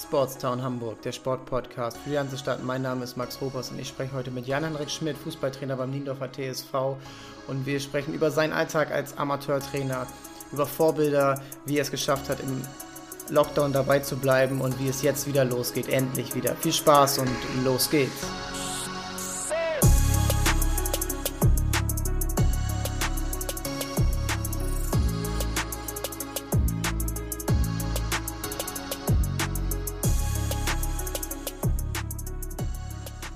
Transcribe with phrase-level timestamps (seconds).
[0.00, 2.62] Sportstown Hamburg, der Sportpodcast für die ganze Stadt.
[2.62, 6.30] Mein Name ist Max Robers und ich spreche heute mit Jan-Henrik Schmidt, Fußballtrainer beim Niendorfer
[6.30, 6.96] TSV.
[7.48, 10.06] Und wir sprechen über seinen Alltag als Amateurtrainer,
[10.52, 12.62] über Vorbilder, wie er es geschafft hat, im
[13.30, 15.88] Lockdown dabei zu bleiben und wie es jetzt wieder losgeht.
[15.88, 16.54] Endlich wieder.
[16.54, 17.30] Viel Spaß und
[17.64, 18.26] los geht's.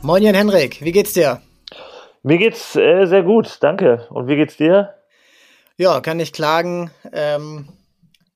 [0.04, 1.40] Moin Jan Henrik, wie geht's dir?
[2.24, 4.08] Mir geht's äh, sehr gut, danke.
[4.10, 4.94] Und wie geht's dir?
[5.76, 6.90] Ja, kann ich klagen.
[7.12, 7.68] Ähm,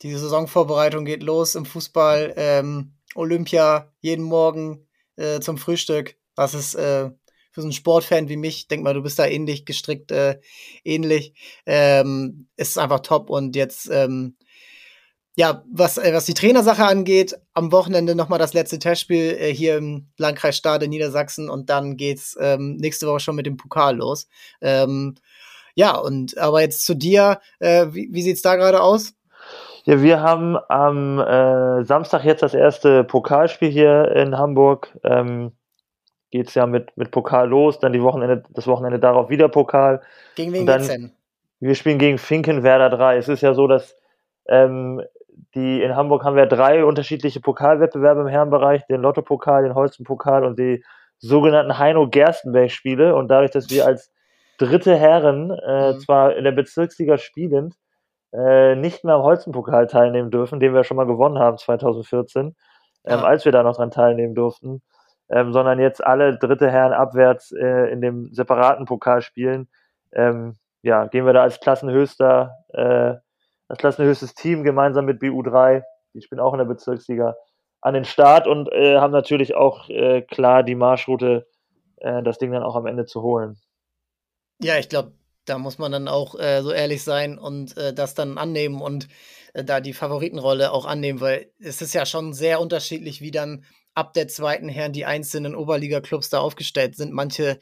[0.03, 2.35] die Saisonvorbereitung geht los im Fußball.
[2.37, 6.15] Ähm, Olympia jeden Morgen äh, zum Frühstück.
[6.37, 7.11] Was ist äh,
[7.51, 10.39] für so einen Sportfan wie mich, denk mal, du bist da ähnlich gestrickt, äh,
[10.85, 11.35] ähnlich.
[11.67, 14.37] Ähm, ist einfach top und jetzt ähm,
[15.37, 19.77] ja, was, äh, was die Trainersache angeht, am Wochenende nochmal das letzte Testspiel äh, hier
[19.77, 24.29] im Landkreis Stade Niedersachsen und dann geht's ähm, nächste Woche schon mit dem Pokal los.
[24.63, 25.15] Ähm,
[25.75, 29.13] ja, und aber jetzt zu dir, äh, wie, wie sieht's da gerade aus?
[29.85, 34.99] Ja, wir haben am äh, Samstag jetzt das erste Pokalspiel hier in Hamburg.
[35.05, 35.53] Ähm,
[36.31, 40.01] geht's ja mit, mit Pokal los, dann die Wochenende, das Wochenende darauf wieder Pokal.
[40.35, 41.13] Gegen wen dann, geht's denn?
[41.61, 43.19] Wir spielen gegen Finkenwerder 3.
[43.19, 43.97] Es ist ja so, dass
[44.49, 45.03] ähm,
[45.57, 50.59] die in Hamburg haben wir drei unterschiedliche Pokalwettbewerbe im Herrenbereich, den Lotto-Pokal, den Holzenpokal und
[50.59, 50.85] die
[51.19, 53.17] sogenannten Heino-Gerstenberg-Spiele.
[53.17, 54.13] Und dadurch, dass wir als
[54.59, 56.01] dritte Herren äh, mhm.
[56.01, 57.75] zwar in der Bezirksliga spielend
[58.33, 62.55] äh, nicht mehr am Holzenpokal teilnehmen dürfen, den wir schon mal gewonnen haben 2014,
[63.07, 64.83] ähm, als wir da noch dran teilnehmen durften,
[65.31, 69.69] ähm, sondern jetzt alle dritte Herren abwärts äh, in dem separaten Pokal spielen.
[70.13, 73.15] Ähm, ja, gehen wir da als Klassenhöchster äh,
[73.69, 75.83] das klassenhöchstes Team gemeinsam mit BU3,
[76.15, 77.37] ich bin auch in der Bezirksliga,
[77.81, 81.47] an den Start und äh, haben natürlich auch äh, klar die Marschroute,
[81.99, 83.59] äh, das Ding dann auch am Ende zu holen.
[84.61, 85.13] Ja, ich glaube,
[85.45, 89.09] da muss man dann auch äh, so ehrlich sein und äh, das dann annehmen und
[89.55, 93.65] äh, da die Favoritenrolle auch annehmen, weil es ist ja schon sehr unterschiedlich, wie dann
[93.95, 97.13] ab der zweiten Herren die einzelnen Oberliga-Clubs da aufgestellt sind.
[97.13, 97.59] Manche,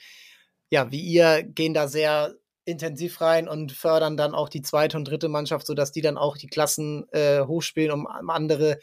[0.71, 5.08] ja, wie ihr, gehen da sehr intensiv rein und fördern dann auch die zweite und
[5.08, 8.78] dritte Mannschaft, sodass die dann auch die Klassen äh, hochspielen, um andere,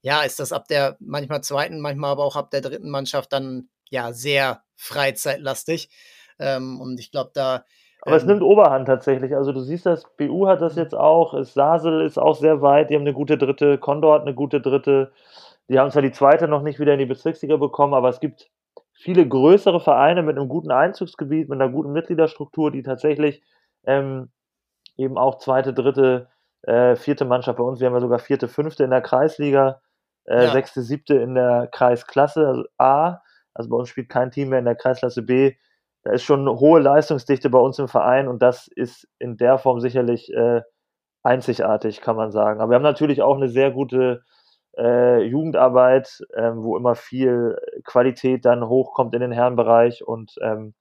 [0.00, 3.68] ja, ist das ab der manchmal zweiten, manchmal aber auch ab der dritten Mannschaft dann
[3.90, 5.88] ja sehr freizeitlastig.
[6.38, 7.64] Ähm, und ich glaube, da.
[8.02, 9.34] Aber es ähm, nimmt Oberhand tatsächlich.
[9.34, 12.94] Also du siehst das, BU hat das jetzt auch, Sasel ist auch sehr weit, die
[12.94, 15.12] haben eine gute dritte, Condor hat eine gute dritte.
[15.68, 18.50] Die haben zwar die zweite noch nicht wieder in die Bezirksliga bekommen, aber es gibt
[18.94, 23.42] viele größere Vereine mit einem guten Einzugsgebiet, mit einer guten Mitgliederstruktur, die tatsächlich
[23.84, 24.30] ähm,
[24.96, 26.28] eben auch zweite, dritte,
[26.62, 29.80] äh, vierte Mannschaft bei uns, wir haben ja sogar vierte, fünfte in der Kreisliga,
[30.24, 30.52] äh, ja.
[30.52, 33.20] sechste, siebte in der Kreisklasse also A,
[33.52, 35.54] also bei uns spielt kein Team mehr in der Kreisklasse B.
[36.02, 39.58] Da ist schon eine hohe Leistungsdichte bei uns im Verein und das ist in der
[39.58, 40.62] Form sicherlich äh,
[41.22, 42.60] einzigartig, kann man sagen.
[42.60, 44.22] Aber wir haben natürlich auch eine sehr gute
[44.76, 50.74] äh, Jugendarbeit, ähm, wo immer viel Qualität dann hochkommt in den Herrenbereich und ähm,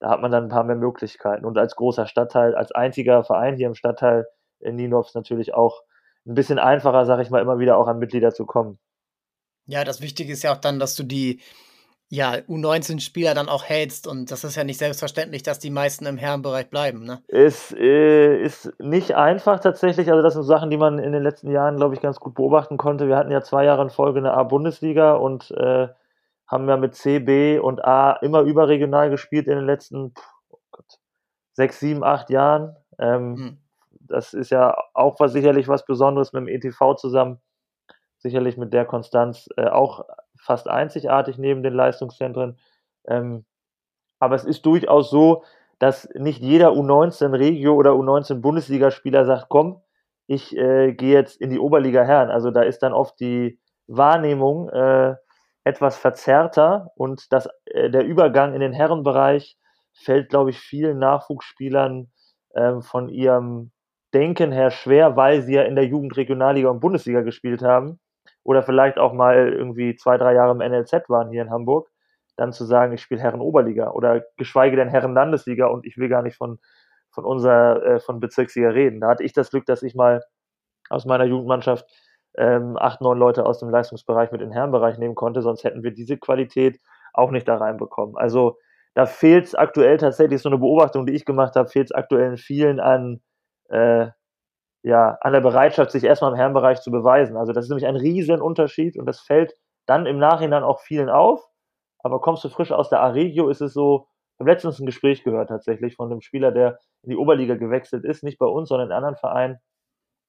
[0.00, 1.44] da hat man dann ein paar mehr Möglichkeiten.
[1.44, 4.26] Und als großer Stadtteil, als einziger Verein hier im Stadtteil
[4.58, 5.82] in Nienhof natürlich auch
[6.26, 8.80] ein bisschen einfacher, sag ich mal, immer wieder auch an Mitglieder zu kommen.
[9.66, 11.40] Ja, das Wichtige ist ja auch dann, dass du die
[12.12, 14.06] ja, U19-Spieler dann auch hältst.
[14.06, 17.04] Und das ist ja nicht selbstverständlich, dass die meisten im Herrenbereich bleiben.
[17.04, 17.22] Ne?
[17.26, 20.10] Es äh, ist nicht einfach tatsächlich.
[20.10, 22.76] Also, das sind Sachen, die man in den letzten Jahren, glaube ich, ganz gut beobachten
[22.76, 23.08] konnte.
[23.08, 25.88] Wir hatten ja zwei Jahre in Folge eine A-Bundesliga und äh,
[26.46, 30.12] haben ja mit C, B und A immer überregional gespielt in den letzten
[30.50, 30.98] oh Gott,
[31.54, 32.76] sechs, sieben, acht Jahren.
[32.98, 33.58] Ähm, hm.
[34.00, 37.40] Das ist ja auch was sicherlich was Besonderes mit dem ETV zusammen.
[38.18, 40.04] Sicherlich mit der Konstanz äh, auch
[40.42, 42.58] fast einzigartig neben den Leistungszentren.
[43.06, 43.44] Ähm,
[44.18, 45.44] aber es ist durchaus so,
[45.78, 49.80] dass nicht jeder U19 Regio oder U19 Bundesligaspieler sagt, komm,
[50.26, 52.30] ich äh, gehe jetzt in die Oberliga Herren.
[52.30, 55.16] Also da ist dann oft die Wahrnehmung äh,
[55.64, 59.56] etwas verzerrter und das, äh, der Übergang in den Herrenbereich
[59.92, 62.10] fällt, glaube ich, vielen Nachwuchsspielern
[62.54, 63.72] ähm, von ihrem
[64.14, 67.98] Denken her schwer, weil sie ja in der Jugendregionalliga und Bundesliga gespielt haben
[68.44, 71.88] oder vielleicht auch mal irgendwie zwei, drei Jahre im NLZ waren hier in Hamburg,
[72.36, 76.36] dann zu sagen, ich spiele Herren-Oberliga oder geschweige denn Herren-Landesliga und ich will gar nicht
[76.36, 76.58] von,
[77.10, 79.00] von unserer, äh, von Bezirksliga reden.
[79.00, 80.22] Da hatte ich das Glück, dass ich mal
[80.88, 81.86] aus meiner Jugendmannschaft
[82.36, 85.82] ähm, acht, neun Leute aus dem Leistungsbereich mit in den Herrenbereich nehmen konnte, sonst hätten
[85.82, 86.80] wir diese Qualität
[87.12, 88.16] auch nicht da reinbekommen.
[88.16, 88.58] Also
[88.94, 92.30] da fehlt es aktuell tatsächlich so eine Beobachtung, die ich gemacht habe, fehlt es aktuell
[92.30, 93.20] in vielen an
[93.68, 94.08] äh,
[94.82, 97.36] ja, an der Bereitschaft, sich erstmal im Herrenbereich zu beweisen.
[97.36, 99.54] Also das ist nämlich ein riesen Unterschied und das fällt
[99.86, 101.44] dann im Nachhinein auch vielen auf,
[102.00, 105.22] aber kommst du frisch aus der A-Regio, ist es so, ich habe letztens ein Gespräch
[105.24, 108.88] gehört tatsächlich von einem Spieler, der in die Oberliga gewechselt ist, nicht bei uns, sondern
[108.88, 109.58] in anderen Vereinen.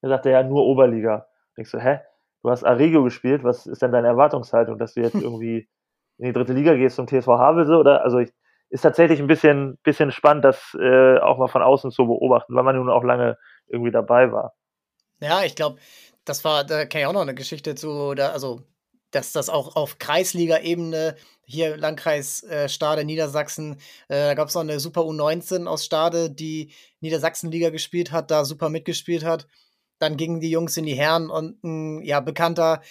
[0.02, 1.26] Der sagte ja nur Oberliga.
[1.56, 2.00] Denkst du, hä?
[2.42, 5.68] Du hast Aregio gespielt, was ist denn deine Erwartungshaltung, dass du jetzt irgendwie
[6.18, 7.76] in die dritte Liga gehst zum TSV Havelse?
[7.76, 8.32] Oder also ich,
[8.70, 12.64] ist tatsächlich ein bisschen, bisschen spannend, das äh, auch mal von außen zu beobachten, weil
[12.64, 14.54] man nun auch lange irgendwie dabei war.
[15.20, 15.78] Ja, ich glaube,
[16.24, 18.62] das war, da kenne ich auch noch eine Geschichte zu, da, also
[19.10, 21.14] dass das auch auf Kreisliga-Ebene,
[21.46, 23.74] hier Landkreis äh, Stade, Niedersachsen,
[24.08, 28.44] äh, da gab es noch eine Super U19 aus Stade, die Niedersachsenliga gespielt hat, da
[28.44, 29.46] super mitgespielt hat.
[29.98, 32.82] Dann gingen die Jungs in die Herren und ein ja, Bekannter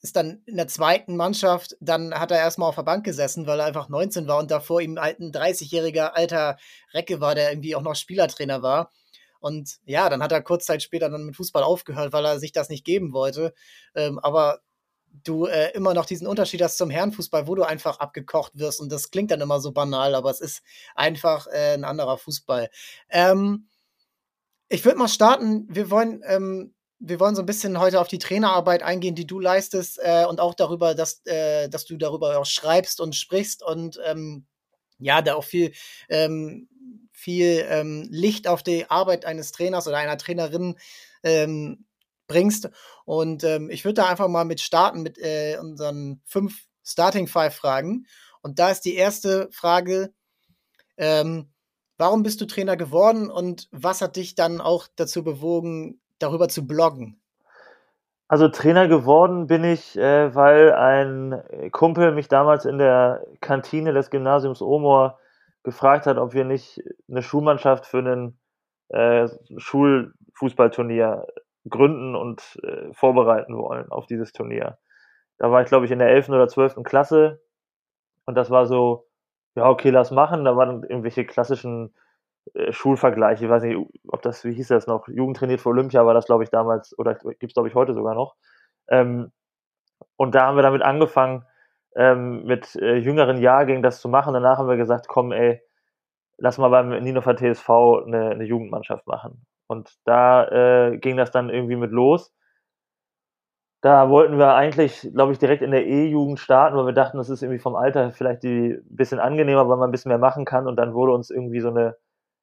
[0.00, 3.60] ist dann in der zweiten Mannschaft, dann hat er erstmal auf der Bank gesessen, weil
[3.60, 6.56] er einfach 19 war und davor ihm ein 30-jähriger alter
[6.94, 8.92] Recke war, der irgendwie auch noch Spielertrainer war.
[9.40, 12.52] Und ja, dann hat er kurz Zeit später dann mit Fußball aufgehört, weil er sich
[12.52, 13.54] das nicht geben wollte.
[13.94, 14.60] Ähm, aber
[15.24, 18.80] du äh, immer noch diesen Unterschied hast zum Herrenfußball, wo du einfach abgekocht wirst.
[18.80, 20.62] Und das klingt dann immer so banal, aber es ist
[20.94, 22.70] einfach äh, ein anderer Fußball.
[23.08, 23.68] Ähm,
[24.68, 25.66] ich würde mal starten.
[25.68, 29.40] Wir wollen, ähm, wir wollen so ein bisschen heute auf die Trainerarbeit eingehen, die du
[29.40, 33.98] leistest äh, und auch darüber, dass, äh, dass du darüber auch schreibst und sprichst und
[34.04, 34.46] ähm,
[34.98, 35.72] ja, da auch viel,
[36.08, 36.68] ähm,
[37.18, 40.76] viel ähm, Licht auf die Arbeit eines Trainers oder einer Trainerin
[41.24, 41.84] ähm,
[42.28, 42.70] bringst.
[43.04, 47.54] Und ähm, ich würde da einfach mal mit starten mit äh, unseren fünf Starting Five
[47.54, 48.06] Fragen.
[48.40, 50.12] Und da ist die erste Frage:
[50.96, 51.50] ähm,
[51.96, 56.68] Warum bist du Trainer geworden und was hat dich dann auch dazu bewogen, darüber zu
[56.68, 57.20] bloggen?
[58.28, 61.42] Also Trainer geworden bin ich, äh, weil ein
[61.72, 65.18] Kumpel mich damals in der Kantine des Gymnasiums Omor
[65.68, 68.38] gefragt hat, ob wir nicht eine Schulmannschaft für ein
[68.88, 69.28] äh,
[69.58, 71.26] Schulfußballturnier
[71.68, 74.78] gründen und äh, vorbereiten wollen auf dieses Turnier.
[75.36, 76.30] Da war ich, glaube ich, in der 11.
[76.30, 76.82] oder 12.
[76.84, 77.42] Klasse
[78.24, 79.06] und das war so,
[79.56, 80.44] ja, okay, lass machen.
[80.46, 81.94] Da waren irgendwelche klassischen
[82.54, 83.44] äh, Schulvergleiche.
[83.44, 83.78] Ich weiß nicht,
[84.08, 85.06] ob das, wie hieß das noch?
[85.08, 87.92] Jugend trainiert für Olympia war das, glaube ich, damals oder gibt es, glaube ich, heute
[87.92, 88.36] sogar noch.
[88.88, 89.32] Ähm,
[90.16, 91.44] und da haben wir damit angefangen,
[91.98, 94.32] ähm, mit äh, jüngeren Jahrgängen das zu machen.
[94.32, 95.60] Danach haben wir gesagt, komm, ey,
[96.38, 97.68] lass mal beim Ninofer TSV
[98.06, 99.44] eine, eine Jugendmannschaft machen.
[99.66, 100.46] Und da
[100.90, 102.32] äh, ging das dann irgendwie mit los.
[103.82, 107.30] Da wollten wir eigentlich, glaube ich, direkt in der E-Jugend starten, weil wir dachten, das
[107.30, 110.68] ist irgendwie vom Alter vielleicht ein bisschen angenehmer, weil man ein bisschen mehr machen kann.
[110.68, 111.96] Und dann wurde uns irgendwie so eine,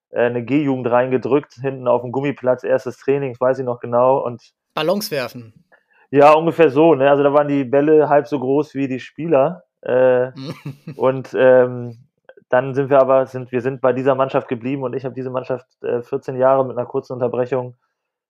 [0.10, 4.18] äh, eine G-Jugend reingedrückt, hinten auf dem Gummiplatz, erstes Training, weiß ich noch genau.
[4.18, 5.65] Und Ballons werfen.
[6.12, 6.96] Ja, ungefähr so.
[6.96, 7.10] Ne?
[7.10, 9.64] Also da waren die Bälle halb so groß wie die Spieler.
[9.82, 10.32] Äh,
[10.96, 12.06] und ähm,
[12.50, 15.30] dann sind wir aber, sind, wir sind bei dieser Mannschaft geblieben und ich habe diese
[15.30, 17.76] Mannschaft äh, 14 Jahre mit einer kurzen Unterbrechung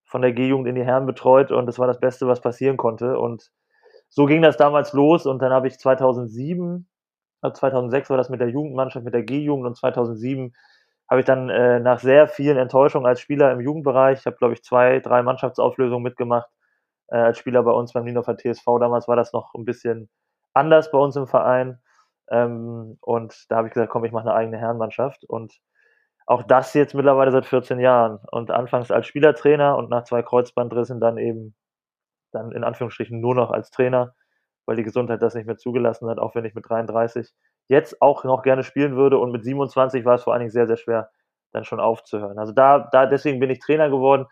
[0.05, 3.19] von der G-Jugend in die Herren betreut und das war das Beste, was passieren konnte.
[3.19, 3.51] Und
[4.09, 6.87] so ging das damals los und dann habe ich 2007,
[7.41, 10.53] 2006 war das mit der Jugendmannschaft, mit der G-Jugend und 2007
[11.09, 14.53] habe ich dann äh, nach sehr vielen Enttäuschungen als Spieler im Jugendbereich, ich habe glaube
[14.53, 16.49] ich zwei, drei Mannschaftsauflösungen mitgemacht
[17.07, 18.65] äh, als Spieler bei uns beim Nienofer TSV.
[18.79, 20.09] Damals war das noch ein bisschen
[20.53, 21.79] anders bei uns im Verein
[22.29, 25.53] ähm, und da habe ich gesagt, komm, ich mache eine eigene Herrenmannschaft und
[26.27, 30.99] auch das jetzt mittlerweile seit 14 Jahren und anfangs als Spielertrainer und nach zwei Kreuzbandrissen
[30.99, 31.55] dann eben
[32.31, 34.15] dann in Anführungsstrichen nur noch als Trainer,
[34.65, 37.31] weil die Gesundheit das nicht mehr zugelassen hat, auch wenn ich mit 33
[37.67, 40.67] jetzt auch noch gerne spielen würde und mit 27 war es vor allen Dingen sehr,
[40.67, 41.11] sehr schwer,
[41.51, 42.37] dann schon aufzuhören.
[42.39, 44.25] Also da, da deswegen bin ich Trainer geworden.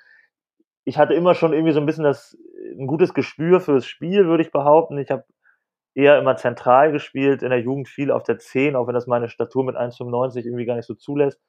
[0.85, 2.37] Ich hatte immer schon irgendwie so ein bisschen das,
[2.77, 4.97] ein gutes Gespür fürs Spiel, würde ich behaupten.
[4.97, 5.25] Ich habe
[5.95, 9.29] eher immer zentral gespielt, in der Jugend viel auf der 10, auch wenn das meine
[9.29, 11.39] Statur mit 1,95 irgendwie gar nicht so zulässt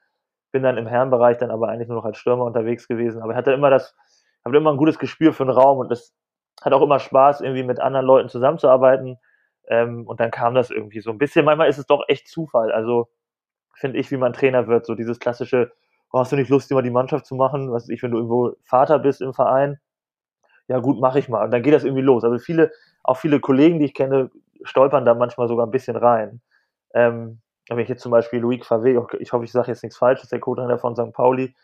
[0.54, 3.21] bin dann im Herrenbereich dann aber eigentlich nur noch als Stürmer unterwegs gewesen.
[3.21, 3.97] Aber ich hatte immer das,
[4.44, 6.14] habe immer ein gutes Gespür für den Raum und das
[6.62, 9.18] hat auch immer Spaß, irgendwie mit anderen Leuten zusammenzuarbeiten.
[9.66, 11.44] Ähm, und dann kam das irgendwie so ein bisschen.
[11.44, 12.71] Manchmal ist es doch echt Zufall.
[12.71, 13.09] Also
[13.75, 15.73] finde ich, wie man Trainer wird, so dieses klassische,
[16.12, 17.73] oh, hast du nicht Lust, immer die Mannschaft zu machen?
[17.73, 19.80] Was ich, wenn du irgendwo Vater bist im Verein,
[20.68, 21.44] ja gut, mache ich mal.
[21.44, 22.25] Und dann geht das irgendwie los.
[22.25, 24.30] Also viele, auch viele Kollegen, die ich kenne,
[24.64, 26.40] stolpern da manchmal sogar ein bisschen rein.
[26.94, 30.28] Ähm, wenn ich jetzt zum Beispiel Loic Favé, ich hoffe, ich sage jetzt nichts Falsches,
[30.28, 31.12] der Co-Trainer von St.
[31.12, 31.54] Pauli,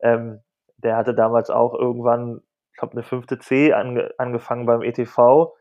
[0.00, 0.40] ähm,
[0.78, 2.40] der hatte damals auch irgendwann,
[2.72, 5.54] ich glaube, eine fünfte C ange, angefangen beim ETV,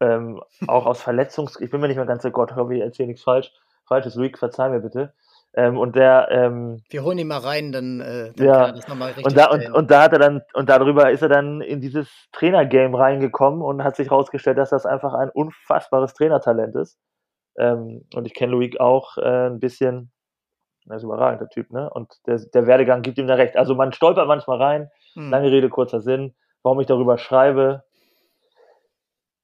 [0.00, 1.60] ähm, auch aus Verletzungs...
[1.60, 3.52] Ich bin mir nicht mehr ganz so Gott, hoffe, ich erzähle nichts falsch.
[3.86, 5.14] Falsches, Luik, verzeih mir bitte.
[5.54, 8.72] Ähm, und der, ähm, Wir holen ihn mal rein, dann, äh, dann ja, kann er
[8.72, 11.28] das nochmal richtig und da, und, und, da hat er dann, und darüber ist er
[11.28, 16.76] dann in dieses Trainergame reingekommen und hat sich herausgestellt, dass das einfach ein unfassbares Trainertalent
[16.76, 16.98] ist.
[17.58, 20.12] Ähm, und ich kenne Loic auch äh, ein bisschen.
[20.88, 21.90] Er ist überragend, der Typ, ne?
[21.90, 23.56] Und der, der Werdegang gibt ihm da recht.
[23.56, 24.90] Also man stolpert manchmal rein.
[25.14, 25.30] Hm.
[25.30, 26.34] Lange Rede, kurzer Sinn.
[26.62, 27.84] Warum ich darüber schreibe.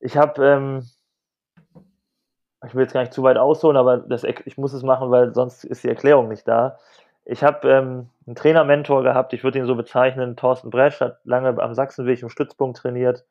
[0.00, 0.88] Ich habe ähm,
[2.66, 5.34] ich will jetzt gar nicht zu weit ausholen, aber das, ich muss es machen, weil
[5.34, 6.78] sonst ist die Erklärung nicht da.
[7.24, 11.60] Ich habe ähm, einen Trainermentor gehabt, ich würde ihn so bezeichnen, Thorsten Bresch, hat lange
[11.60, 13.24] am Sachsenweg im Stützpunkt trainiert.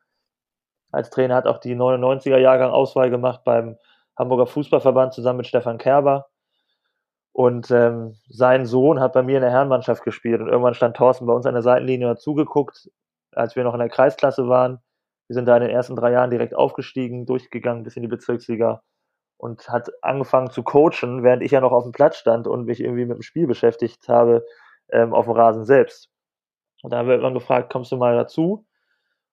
[0.92, 3.78] Als Trainer hat auch die 99er Jahrgang Auswahl gemacht beim
[4.18, 6.26] Hamburger Fußballverband zusammen mit Stefan Kerber.
[7.32, 11.26] Und ähm, sein Sohn hat bei mir in der Herrenmannschaft gespielt und irgendwann stand Thorsten
[11.26, 12.90] bei uns an der Seitenlinie und hat zugeguckt,
[13.32, 14.80] als wir noch in der Kreisklasse waren.
[15.28, 18.82] Wir sind da in den ersten drei Jahren direkt aufgestiegen, durchgegangen bis in die Bezirksliga
[19.38, 22.80] und hat angefangen zu coachen, während ich ja noch auf dem Platz stand und mich
[22.80, 24.44] irgendwie mit dem Spiel beschäftigt habe
[24.90, 26.10] ähm, auf dem Rasen selbst.
[26.82, 28.66] Und da haben wir irgendwann gefragt, kommst du mal dazu?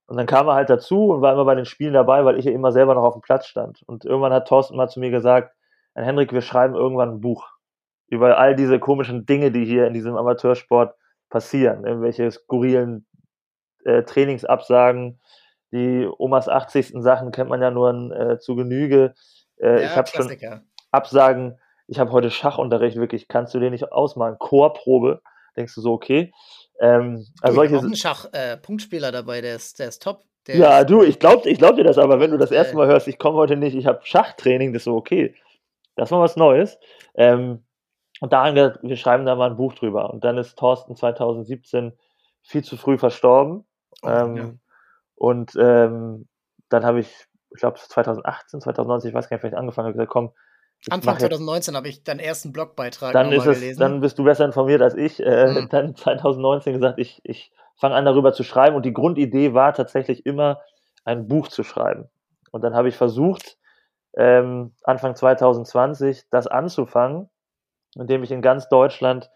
[0.07, 2.45] Und dann kam er halt dazu und war immer bei den Spielen dabei, weil ich
[2.45, 3.83] ja immer selber noch auf dem Platz stand.
[3.83, 5.55] Und irgendwann hat Thorsten mal zu mir gesagt,
[5.95, 7.49] Henrik, wir schreiben irgendwann ein Buch
[8.07, 10.95] über all diese komischen Dinge, die hier in diesem Amateursport
[11.29, 11.85] passieren.
[11.85, 13.07] Irgendwelche skurrilen
[13.85, 15.19] äh, Trainingsabsagen,
[15.71, 16.93] die Omas 80.
[17.01, 19.13] Sachen kennt man ja nur äh, zu Genüge.
[19.57, 23.91] Äh, ja, ich habe schon Absagen, ich habe heute Schachunterricht, wirklich, kannst du den nicht
[23.91, 24.37] ausmalen?
[24.39, 25.21] Chorprobe,
[25.55, 26.33] denkst du so, okay.
[26.79, 30.23] Ähm, also du, einen Schach-Punktspieler äh, dabei, der ist, der ist top.
[30.47, 32.55] Der ja, ist, du, ich glaube ich glaub dir das aber, wenn du das äh,
[32.55, 35.35] erste Mal hörst, ich komme heute nicht, ich habe Schachtraining, das ist so, okay.
[35.95, 36.79] Das war was Neues.
[37.15, 37.63] Ähm,
[38.19, 40.09] und da haben wir, wir schreiben da mal ein Buch drüber.
[40.09, 41.93] Und dann ist Thorsten 2017
[42.41, 43.65] viel zu früh verstorben.
[44.01, 44.53] Oh, ähm, ja.
[45.15, 46.27] Und ähm,
[46.69, 50.11] dann habe ich ich glaube 2018, 2019, ich weiß gar nicht, vielleicht angefangen habe, gesagt,
[50.11, 50.31] komm.
[50.89, 53.79] Anfang 2019 habe ich deinen ersten Blogbeitrag dann ist es, gelesen.
[53.79, 55.21] Dann bist du besser informiert als ich.
[55.21, 55.69] Äh, mhm.
[55.71, 60.25] Dann 2019 gesagt, ich, ich fange an darüber zu schreiben und die Grundidee war tatsächlich
[60.25, 60.59] immer,
[61.05, 62.09] ein Buch zu schreiben.
[62.51, 63.57] Und dann habe ich versucht,
[64.15, 67.29] ähm, Anfang 2020 das anzufangen,
[67.95, 69.29] indem ich in ganz Deutschland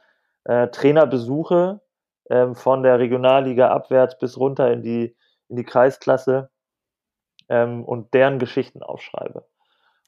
[0.46, 1.82] äh, Trainer besuche,
[2.30, 5.16] ähm, von der Regionalliga abwärts bis runter in die,
[5.50, 6.50] in die Kreisklasse
[7.50, 9.46] ähm, und deren Geschichten aufschreibe.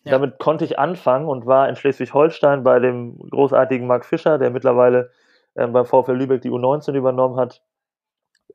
[0.03, 0.11] Ja.
[0.11, 5.11] Damit konnte ich anfangen und war in Schleswig-Holstein bei dem großartigen Marc Fischer, der mittlerweile
[5.55, 7.61] ähm, beim VfL Lübeck die U19 übernommen hat.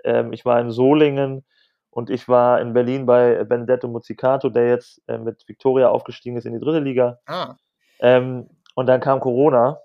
[0.04, 1.44] Ähm, ich war in Solingen
[1.90, 6.46] und ich war in Berlin bei Benedetto Muzzicato, der jetzt äh, mit Victoria aufgestiegen ist
[6.46, 7.20] in die dritte Liga.
[7.26, 7.56] Ah.
[8.00, 9.80] Ähm, und dann kam Corona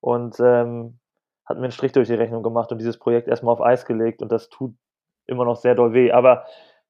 [0.00, 0.98] und ähm,
[1.46, 4.20] hat mir einen Strich durch die Rechnung gemacht und dieses Projekt erstmal auf Eis gelegt
[4.20, 4.74] und das tut
[5.26, 6.12] immer noch sehr doll weh.
[6.12, 6.44] Aber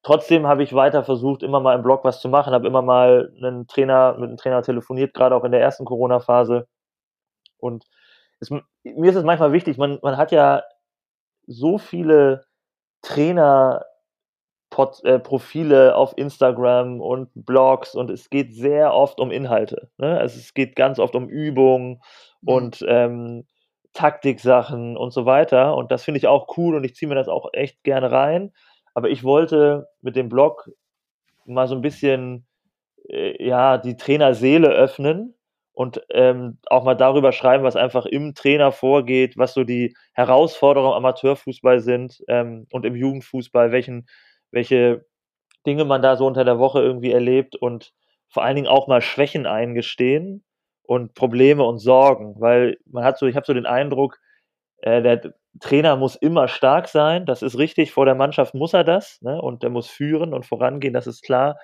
[0.05, 3.33] Trotzdem habe ich weiter versucht, immer mal im Blog was zu machen, habe immer mal
[3.37, 6.67] einen Trainer, mit einem Trainer telefoniert, gerade auch in der ersten Corona-Phase.
[7.57, 7.85] Und
[8.39, 10.61] es, mir ist es manchmal wichtig, man, man hat ja
[11.47, 12.45] so viele
[13.01, 13.83] Trainer,
[15.05, 19.89] äh, Profile auf Instagram und Blogs und es geht sehr oft um Inhalte.
[19.97, 20.19] Ne?
[20.19, 21.99] Also es geht ganz oft um Übungen
[22.41, 22.47] mhm.
[22.47, 23.47] und ähm,
[23.93, 25.75] Taktiksachen und so weiter.
[25.75, 28.53] Und das finde ich auch cool und ich ziehe mir das auch echt gerne rein.
[28.95, 30.69] Aber ich wollte mit dem Blog
[31.45, 32.47] mal so ein bisschen
[33.09, 35.35] äh, ja, die Trainerseele öffnen
[35.73, 40.93] und ähm, auch mal darüber schreiben, was einfach im Trainer vorgeht, was so die Herausforderungen
[40.93, 44.07] am Amateurfußball sind ähm, und im Jugendfußball, welchen,
[44.51, 45.05] welche
[45.67, 47.91] Dinge man da so unter der Woche irgendwie erlebt und
[48.29, 50.43] vor allen Dingen auch mal Schwächen eingestehen
[50.83, 54.19] und Probleme und Sorgen, weil man hat so, ich habe so den Eindruck,
[54.85, 58.83] äh, der Trainer muss immer stark sein, das ist richtig, vor der Mannschaft muss er
[58.83, 59.41] das ne?
[59.41, 61.57] und der muss führen und vorangehen, das ist klar.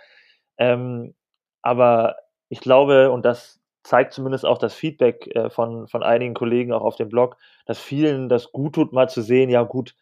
[0.57, 1.13] Ähm,
[1.61, 2.15] aber
[2.49, 6.81] ich glaube, und das zeigt zumindest auch das Feedback äh, von, von einigen Kollegen auch
[6.81, 7.37] auf dem Blog,
[7.67, 9.95] dass vielen das gut tut, mal zu sehen, ja gut,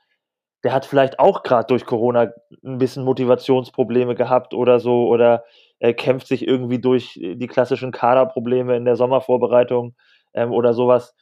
[0.64, 2.32] der hat vielleicht auch gerade durch Corona
[2.64, 5.44] ein bisschen Motivationsprobleme gehabt oder so oder
[5.80, 9.96] äh, kämpft sich irgendwie durch die klassischen Kaderprobleme in der Sommervorbereitung
[10.34, 11.16] ähm, oder sowas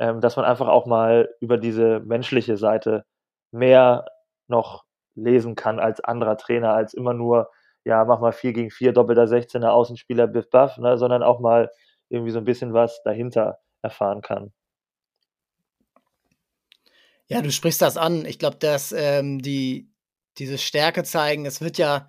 [0.00, 3.04] ähm, dass man einfach auch mal über diese menschliche Seite
[3.52, 4.06] mehr
[4.48, 7.50] noch lesen kann als anderer Trainer, als immer nur,
[7.84, 11.70] ja, mach mal 4 gegen 4, doppelter 16er Außenspieler, biff baff, ne, sondern auch mal
[12.08, 14.52] irgendwie so ein bisschen was dahinter erfahren kann.
[17.26, 18.24] Ja, du sprichst das an.
[18.24, 19.92] Ich glaube, dass ähm, die
[20.38, 22.08] diese Stärke zeigen, es wird ja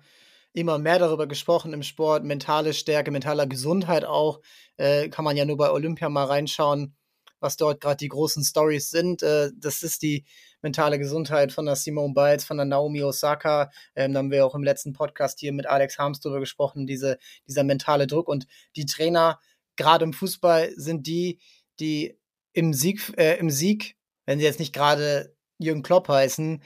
[0.54, 4.40] immer mehr darüber gesprochen im Sport, mentale Stärke, mentaler Gesundheit auch.
[4.78, 6.96] Äh, kann man ja nur bei Olympia mal reinschauen
[7.42, 9.22] was dort gerade die großen Stories sind.
[9.22, 10.24] Äh, das ist die
[10.62, 13.70] mentale Gesundheit von der Simone Biles, von der Naomi Osaka.
[13.94, 17.18] Ähm, da haben wir auch im letzten Podcast hier mit Alex Harms drüber gesprochen, diese,
[17.46, 18.28] dieser mentale Druck.
[18.28, 18.46] Und
[18.76, 19.40] die Trainer,
[19.76, 21.40] gerade im Fußball, sind die,
[21.80, 22.18] die
[22.52, 23.96] im Sieg, äh, im Sieg,
[24.26, 26.62] wenn sie jetzt nicht gerade Jürgen Klopp heißen,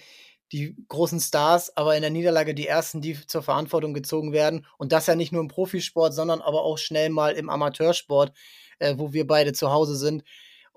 [0.53, 4.67] die großen Stars, aber in der Niederlage die ersten, die zur Verantwortung gezogen werden.
[4.79, 8.33] Und das ja nicht nur im Profisport, sondern aber auch schnell mal im Amateursport,
[8.79, 10.23] äh, wo wir beide zu Hause sind.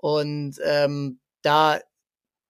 [0.00, 1.80] Und ähm, da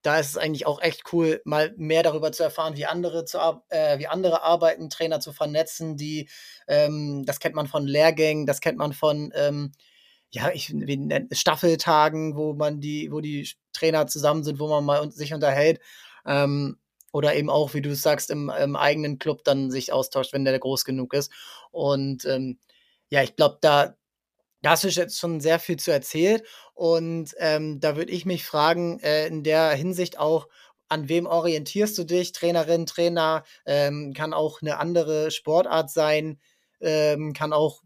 [0.01, 3.37] da ist es eigentlich auch echt cool, mal mehr darüber zu erfahren, wie andere, zu,
[3.69, 6.29] äh, wie andere arbeiten, Trainer zu vernetzen, die,
[6.67, 9.71] ähm, das kennt man von Lehrgängen, das kennt man von, ähm,
[10.31, 15.11] ja, ich wie Staffeltagen, wo man die, wo die Trainer zusammen sind, wo man mal
[15.11, 15.79] sich unterhält.
[16.25, 16.77] Ähm,
[17.13, 20.57] oder eben auch, wie du sagst, im, im, eigenen Club dann sich austauscht, wenn der
[20.57, 21.31] groß genug ist.
[21.71, 22.57] Und ähm,
[23.09, 23.97] ja, ich glaube, da,
[24.61, 26.43] da hast du jetzt schon sehr viel zu erzählt.
[26.73, 30.47] Und ähm, da würde ich mich fragen, äh, in der Hinsicht auch,
[30.89, 32.33] an wem orientierst du dich?
[32.33, 36.39] Trainerin, Trainer, ähm, kann auch eine andere Sportart sein,
[36.81, 37.81] ähm, kann auch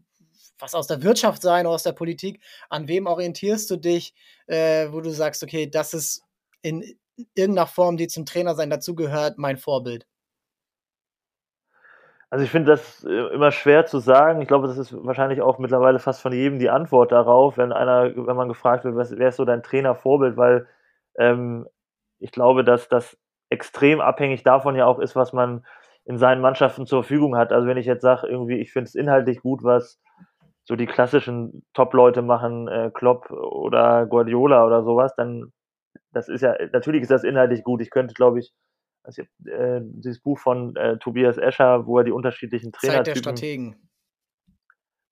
[0.58, 2.42] was aus der Wirtschaft sein aus der Politik.
[2.68, 4.14] An wem orientierst du dich,
[4.46, 6.22] äh, wo du sagst, okay, das ist
[6.62, 6.82] in
[7.34, 10.06] irgendeiner Form, die zum Trainer sein dazugehört, mein Vorbild?
[12.30, 14.40] Also ich finde das äh, immer schwer zu sagen.
[14.40, 18.14] Ich glaube, das ist wahrscheinlich auch mittlerweile fast von jedem die Antwort darauf, wenn einer,
[18.16, 20.66] wenn man gefragt wird, was, wer ist so dein Trainervorbild, weil
[21.18, 21.66] ähm,
[22.18, 23.16] ich glaube, dass das
[23.50, 25.64] extrem abhängig davon ja auch ist, was man
[26.04, 27.52] in seinen Mannschaften zur Verfügung hat.
[27.52, 30.00] Also wenn ich jetzt sage, irgendwie, ich finde es inhaltlich gut, was
[30.64, 35.52] so die klassischen Top-Leute machen, äh, Klopp oder Guardiola oder sowas, dann
[36.12, 37.82] das ist ja, natürlich ist das inhaltlich gut.
[37.82, 38.52] Ich könnte, glaube ich,
[39.06, 43.14] also, äh, dieses Buch von äh, Tobias Escher, wo er die unterschiedlichen Trainer Zeit der
[43.14, 43.76] Strategen.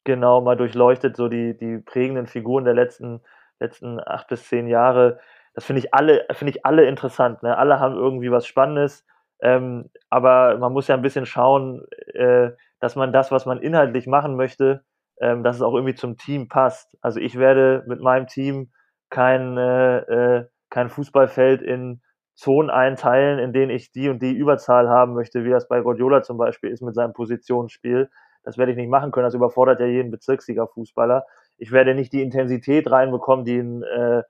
[0.04, 3.20] Genau, mal durchleuchtet, so die, die prägenden Figuren der letzten,
[3.60, 5.20] letzten acht bis zehn Jahre.
[5.54, 7.42] Das finde ich alle, finde ich alle interessant.
[7.42, 7.56] Ne?
[7.56, 9.06] Alle haben irgendwie was Spannendes.
[9.40, 14.06] Ähm, aber man muss ja ein bisschen schauen, äh, dass man das, was man inhaltlich
[14.06, 14.84] machen möchte,
[15.20, 16.96] ähm, dass es auch irgendwie zum Team passt.
[17.00, 18.72] Also ich werde mit meinem Team
[19.10, 22.02] kein, äh, äh, kein Fußballfeld in
[22.35, 26.23] Zonen einteilen, in denen ich die und die Überzahl haben möchte, wie das bei Guardiola
[26.23, 28.11] zum Beispiel ist mit seinem Positionsspiel.
[28.43, 29.25] Das werde ich nicht machen können.
[29.25, 31.25] Das überfordert ja jeden Bezirksliga-Fußballer.
[31.59, 34.23] Ich werde nicht die Intensität reinbekommen, die ein äh,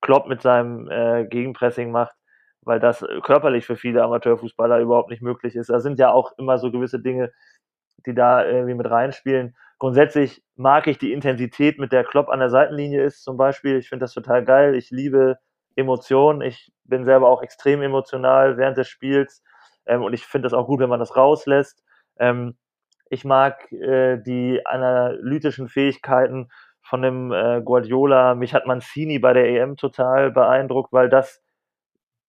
[0.00, 2.16] Klopp mit seinem äh, Gegenpressing macht,
[2.62, 5.70] weil das körperlich für viele Amateurfußballer überhaupt nicht möglich ist.
[5.70, 7.30] Da sind ja auch immer so gewisse Dinge,
[8.06, 9.54] die da irgendwie mit reinspielen.
[9.78, 13.78] Grundsätzlich mag ich die Intensität, mit der Klopp an der Seitenlinie ist, zum Beispiel.
[13.78, 14.74] Ich finde das total geil.
[14.74, 15.38] Ich liebe
[15.80, 16.42] Emotionen.
[16.42, 19.42] Ich bin selber auch extrem emotional während des Spiels
[19.86, 21.82] ähm, und ich finde das auch gut, wenn man das rauslässt.
[22.18, 22.56] Ähm,
[23.10, 26.50] ich mag äh, die analytischen Fähigkeiten
[26.82, 28.34] von dem äh, Guardiola.
[28.34, 31.42] Mich hat Mancini bei der EM total beeindruckt, weil das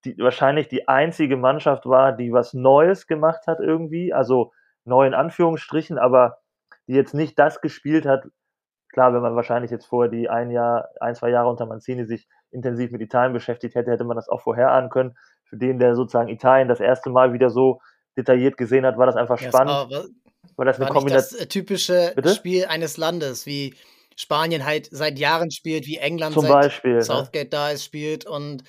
[0.05, 4.13] die, wahrscheinlich die einzige Mannschaft war, die was Neues gemacht hat irgendwie.
[4.13, 6.39] Also neu in Anführungsstrichen, aber
[6.87, 8.25] die jetzt nicht das gespielt hat.
[8.91, 12.27] Klar, wenn man wahrscheinlich jetzt vorher die ein Jahr, ein, zwei Jahre unter Mancini sich
[12.51, 15.15] intensiv mit Italien beschäftigt hätte, hätte man das auch vorher ahnen können.
[15.43, 17.81] Für den, der sozusagen Italien das erste Mal wieder so
[18.17, 19.91] detailliert gesehen hat, war das einfach spannend.
[19.91, 20.05] Ja, war,
[20.57, 21.39] war das eine Kombination?
[21.39, 22.29] Das typische Bitte?
[22.29, 23.73] Spiel eines Landes, wie
[24.15, 27.49] Spanien halt seit Jahren spielt, wie England Zum seit Beispiel, Southgate ne?
[27.49, 28.63] da ist, spielt und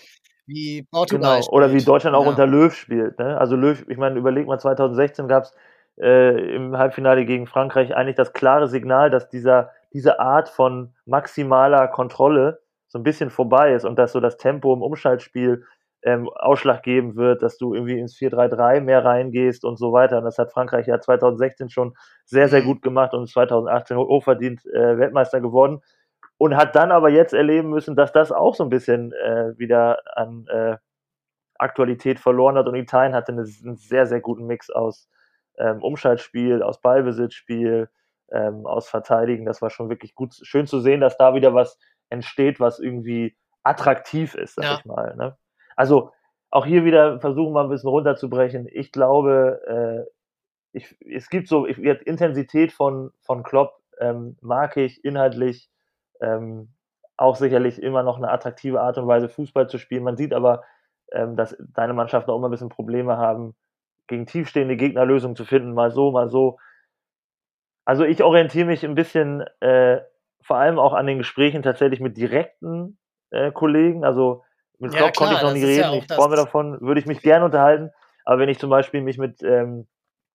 [0.47, 1.53] wie Portugal genau.
[1.53, 2.31] Oder wie Deutschland auch ja.
[2.31, 3.19] unter Löw spielt.
[3.19, 3.39] Ne?
[3.39, 5.55] Also Löw, ich meine, überleg mal, 2016 gab es
[6.01, 11.89] äh, im Halbfinale gegen Frankreich eigentlich das klare Signal, dass dieser, diese Art von maximaler
[11.89, 15.65] Kontrolle so ein bisschen vorbei ist und dass so das Tempo im Umschaltspiel
[16.05, 20.19] ähm, Ausschlag geben wird, dass du irgendwie ins 4-3-3 mehr reingehst und so weiter.
[20.19, 22.67] Und das hat Frankreich ja 2016 schon sehr, sehr mhm.
[22.67, 25.81] gut gemacht und 2018 hochverdient äh, Weltmeister geworden.
[26.39, 30.01] Und hat dann aber jetzt erleben müssen, dass das auch so ein bisschen äh, wieder
[30.17, 30.77] an äh,
[31.57, 32.67] Aktualität verloren hat.
[32.67, 35.09] Und Italien hatte eine, einen sehr, sehr guten Mix aus
[35.57, 37.89] ähm, Umschaltspiel, aus Ballbesitzspiel,
[38.33, 39.45] ähm, aus Verteidigen.
[39.45, 43.37] Das war schon wirklich gut, schön zu sehen, dass da wieder was entsteht, was irgendwie
[43.63, 44.79] attraktiv ist, sag ja.
[44.79, 45.15] ich mal.
[45.17, 45.37] Ne?
[45.77, 46.11] Also
[46.51, 48.69] auch hier wieder versuchen wir ein bisschen runterzubrechen.
[48.71, 50.11] Ich glaube, äh,
[50.73, 55.71] ich, es gibt so, ich, Intensität von, von Klopp ähm, mag ich inhaltlich
[56.21, 56.73] ähm,
[57.17, 60.03] auch sicherlich immer noch eine attraktive Art und Weise Fußball zu spielen.
[60.03, 60.65] Man sieht aber,
[61.13, 63.55] ähm, dass deine Mannschaften auch immer ein bisschen Probleme haben,
[64.07, 66.59] gegen tiefstehende Gegner Lösungen zu finden, mal so, mal so.
[67.85, 70.01] Also ich orientiere mich ein bisschen äh,
[70.43, 72.99] vor allem auch an den Gesprächen tatsächlich mit direkten
[73.31, 74.05] äh, Kollegen.
[74.05, 74.45] Also
[74.79, 75.93] mit Klopp ja, konnte ich noch nie reden.
[75.93, 77.91] Ja ich träume davon, würde ich mich gerne unterhalten.
[78.25, 79.87] Aber wenn ich zum Beispiel mich mit, ähm,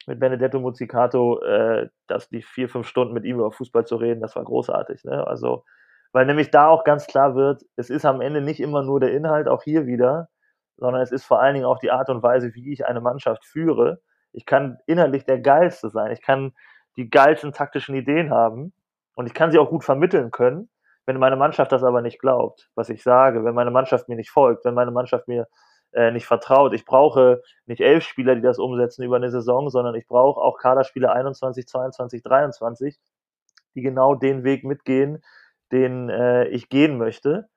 [0.07, 4.21] mit Benedetto Muzzicato, äh, das die vier, fünf Stunden mit ihm über Fußball zu reden,
[4.21, 5.03] das war großartig.
[5.03, 5.25] Ne?
[5.25, 5.63] Also,
[6.11, 9.11] weil nämlich da auch ganz klar wird, es ist am Ende nicht immer nur der
[9.11, 10.29] Inhalt, auch hier wieder,
[10.77, 13.45] sondern es ist vor allen Dingen auch die Art und Weise, wie ich eine Mannschaft
[13.45, 14.01] führe.
[14.31, 16.11] Ich kann inhaltlich der Geilste sein.
[16.11, 16.53] Ich kann
[16.97, 18.73] die geilsten taktischen Ideen haben
[19.15, 20.69] und ich kann sie auch gut vermitteln können.
[21.05, 24.29] Wenn meine Mannschaft das aber nicht glaubt, was ich sage, wenn meine Mannschaft mir nicht
[24.29, 25.47] folgt, wenn meine Mannschaft mir
[25.93, 26.73] äh, nicht vertraut.
[26.73, 30.57] Ich brauche nicht elf Spieler, die das umsetzen über eine Saison, sondern ich brauche auch
[30.57, 32.99] Kaderspieler 21, 22, 23,
[33.75, 35.23] die genau den Weg mitgehen,
[35.71, 37.47] den äh, ich gehen möchte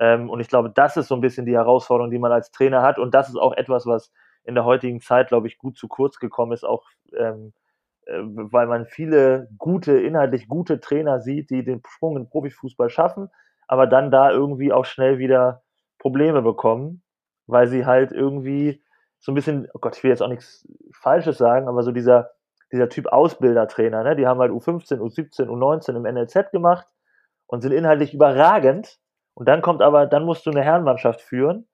[0.00, 2.82] Ähm, und ich glaube, das ist so ein bisschen die Herausforderung, die man als Trainer
[2.82, 2.98] hat.
[2.98, 4.12] Und das ist auch etwas, was
[4.44, 6.84] in der heutigen Zeit, glaube ich, gut zu kurz gekommen ist, auch
[7.16, 7.67] ähm, äh,
[8.08, 13.30] weil man viele gute, inhaltlich gute Trainer sieht, die den Sprung in Profifußball schaffen,
[13.66, 15.62] aber dann da irgendwie auch schnell wieder
[15.98, 17.02] Probleme bekommen,
[17.46, 18.82] weil sie halt irgendwie
[19.18, 22.30] so ein bisschen, oh Gott, ich will jetzt auch nichts Falsches sagen, aber so dieser,
[22.72, 24.16] dieser Typ Ausbildertrainer, ne?
[24.16, 26.86] die haben halt U15, U17, U19 im NLZ gemacht
[27.46, 28.98] und sind inhaltlich überragend.
[29.34, 31.68] Und dann kommt aber, dann musst du eine Herrenmannschaft führen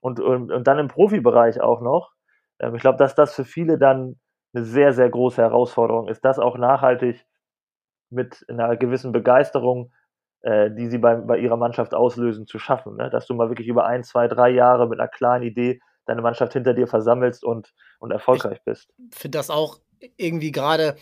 [0.00, 2.12] und, und, und dann im Profibereich auch noch.
[2.58, 4.16] Ähm, ich glaube, dass das für viele dann
[4.56, 7.24] eine sehr, sehr große Herausforderung ist, das auch nachhaltig
[8.10, 9.92] mit einer gewissen Begeisterung,
[10.40, 12.96] äh, die sie bei, bei ihrer Mannschaft auslösen, zu schaffen.
[12.96, 13.10] Ne?
[13.10, 16.52] Dass du mal wirklich über ein, zwei, drei Jahre mit einer klaren Idee deine Mannschaft
[16.52, 18.92] hinter dir versammelst und, und erfolgreich ich bist.
[19.10, 19.78] Ich finde das auch
[20.16, 20.96] irgendwie gerade,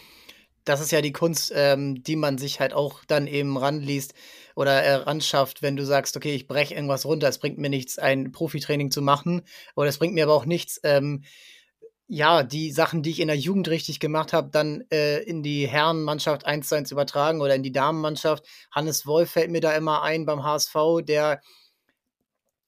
[0.64, 4.14] das ist ja die Kunst, ähm, die man sich halt auch dann eben ranliest
[4.56, 7.98] oder äh, ranschafft, wenn du sagst, okay, ich breche irgendwas runter, es bringt mir nichts,
[7.98, 9.42] ein Profitraining zu machen,
[9.76, 11.22] oder es bringt mir aber auch nichts, ähm,
[12.06, 15.66] ja, die Sachen, die ich in der Jugend richtig gemacht habe, dann äh, in die
[15.66, 18.44] Herrenmannschaft eins zu eins übertragen oder in die Damenmannschaft.
[18.70, 21.40] Hannes Wolf fällt mir da immer ein beim HSV, der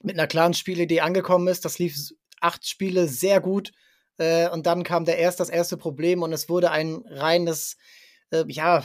[0.02, 1.64] mit einer klaren Spielidee angekommen ist.
[1.64, 1.96] Das lief
[2.40, 3.72] acht Spiele sehr gut.
[4.18, 7.76] Äh, und dann kam der erst das erste Problem und es wurde ein reines,
[8.30, 8.84] äh, ja,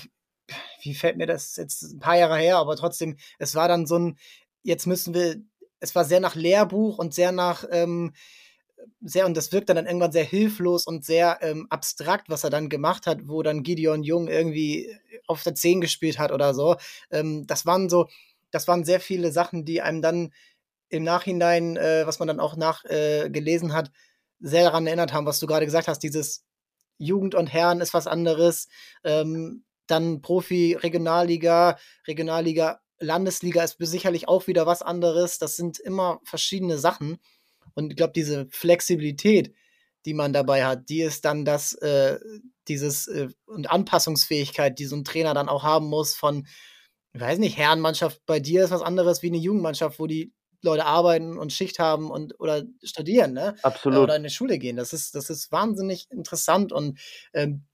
[0.82, 3.98] wie fällt mir das jetzt ein paar Jahre her, aber trotzdem, es war dann so
[3.98, 4.18] ein,
[4.64, 5.38] jetzt müssen wir,
[5.80, 8.14] es war sehr nach Lehrbuch und sehr nach, ähm,
[9.02, 12.70] sehr, und das wirkt dann, irgendwann sehr hilflos und sehr ähm, abstrakt, was er dann
[12.70, 14.96] gemacht hat, wo dann Gideon Jung irgendwie
[15.28, 16.76] auf der 10 gespielt hat oder so.
[17.10, 18.08] Ähm, das waren so,
[18.52, 20.34] das waren sehr viele Sachen, die einem dann
[20.90, 23.92] im Nachhinein, äh, was man dann auch nachgelesen äh, hat,
[24.40, 26.44] sehr daran erinnert haben, was du gerade gesagt hast, dieses
[26.98, 28.68] Jugend und Herren ist was anderes,
[29.04, 35.40] ähm, dann Profi, Regionalliga, Regionalliga, Landesliga ist sicherlich auch wieder was anderes.
[35.40, 37.18] Das sind immer verschiedene Sachen.
[37.76, 39.54] Und ich glaube, diese Flexibilität,
[40.06, 42.20] die man dabei hat, die ist dann das, äh,
[42.68, 46.48] dieses äh, und Anpassungsfähigkeit, die so ein Trainer dann auch haben muss von,
[47.14, 50.86] ich weiß nicht, Herrenmannschaft bei dir ist was anderes wie eine Jugendmannschaft, wo die Leute
[50.86, 53.56] arbeiten und Schicht haben und oder studieren, ne?
[53.64, 54.00] Absolut.
[54.00, 54.78] Oder in die Schule gehen.
[54.78, 57.00] Das ist, das ist wahnsinnig interessant und
[57.34, 57.66] ähm,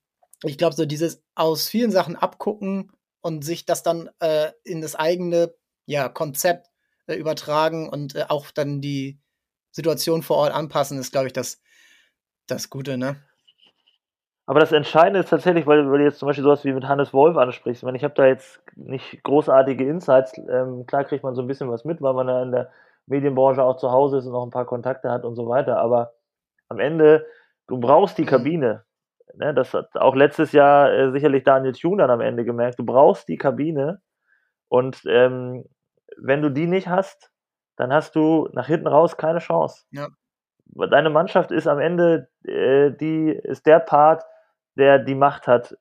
[0.44, 4.96] ich glaube, so dieses aus vielen Sachen abgucken und sich das dann äh, in das
[4.96, 5.54] eigene
[5.86, 6.68] ja, Konzept
[7.08, 9.20] äh, übertragen und äh, auch dann die
[9.78, 11.62] Situation vor Ort anpassen, ist, glaube ich, das,
[12.48, 13.16] das Gute, ne?
[14.48, 17.14] Aber das Entscheidende ist tatsächlich, weil, weil du jetzt zum Beispiel sowas wie mit Hannes
[17.14, 17.84] Wolf ansprichst.
[17.84, 20.36] Ich meine, ich habe da jetzt nicht großartige Insights.
[20.50, 22.72] Ähm, klar kriegt man so ein bisschen was mit, weil man da in der
[23.06, 25.78] Medienbranche auch zu Hause ist und noch ein paar Kontakte hat und so weiter.
[25.78, 26.14] Aber
[26.70, 27.28] am Ende,
[27.68, 28.26] du brauchst die.
[28.26, 28.84] Kabine.
[29.36, 29.54] Ne?
[29.54, 32.80] Das hat auch letztes Jahr äh, sicherlich Daniel Thune dann am Ende gemerkt.
[32.80, 34.02] Du brauchst die Kabine.
[34.70, 35.66] Und ähm,
[36.18, 37.32] wenn du die nicht hast,
[37.78, 39.86] dann hast du nach hinten raus keine Chance.
[39.92, 40.10] Ja.
[40.66, 44.26] Deine Mannschaft ist am Ende, äh, die ist der Part,
[44.76, 45.78] der die Macht hat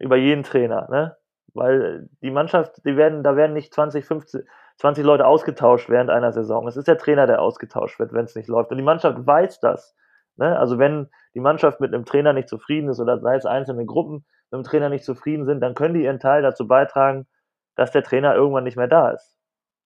[0.00, 1.16] über jeden Trainer, ne?
[1.54, 4.42] Weil die Mannschaft, die werden, da werden nicht 20, 15,
[4.76, 6.68] 20 Leute ausgetauscht während einer Saison.
[6.68, 8.70] Es ist der Trainer, der ausgetauscht wird, wenn es nicht läuft.
[8.70, 9.96] Und die Mannschaft weiß das.
[10.36, 10.56] Ne?
[10.56, 14.24] Also wenn die Mannschaft mit einem Trainer nicht zufrieden ist oder sei es einzelne Gruppen
[14.50, 17.26] mit dem Trainer nicht zufrieden sind, dann können die ihren Teil dazu beitragen,
[17.74, 19.37] dass der Trainer irgendwann nicht mehr da ist.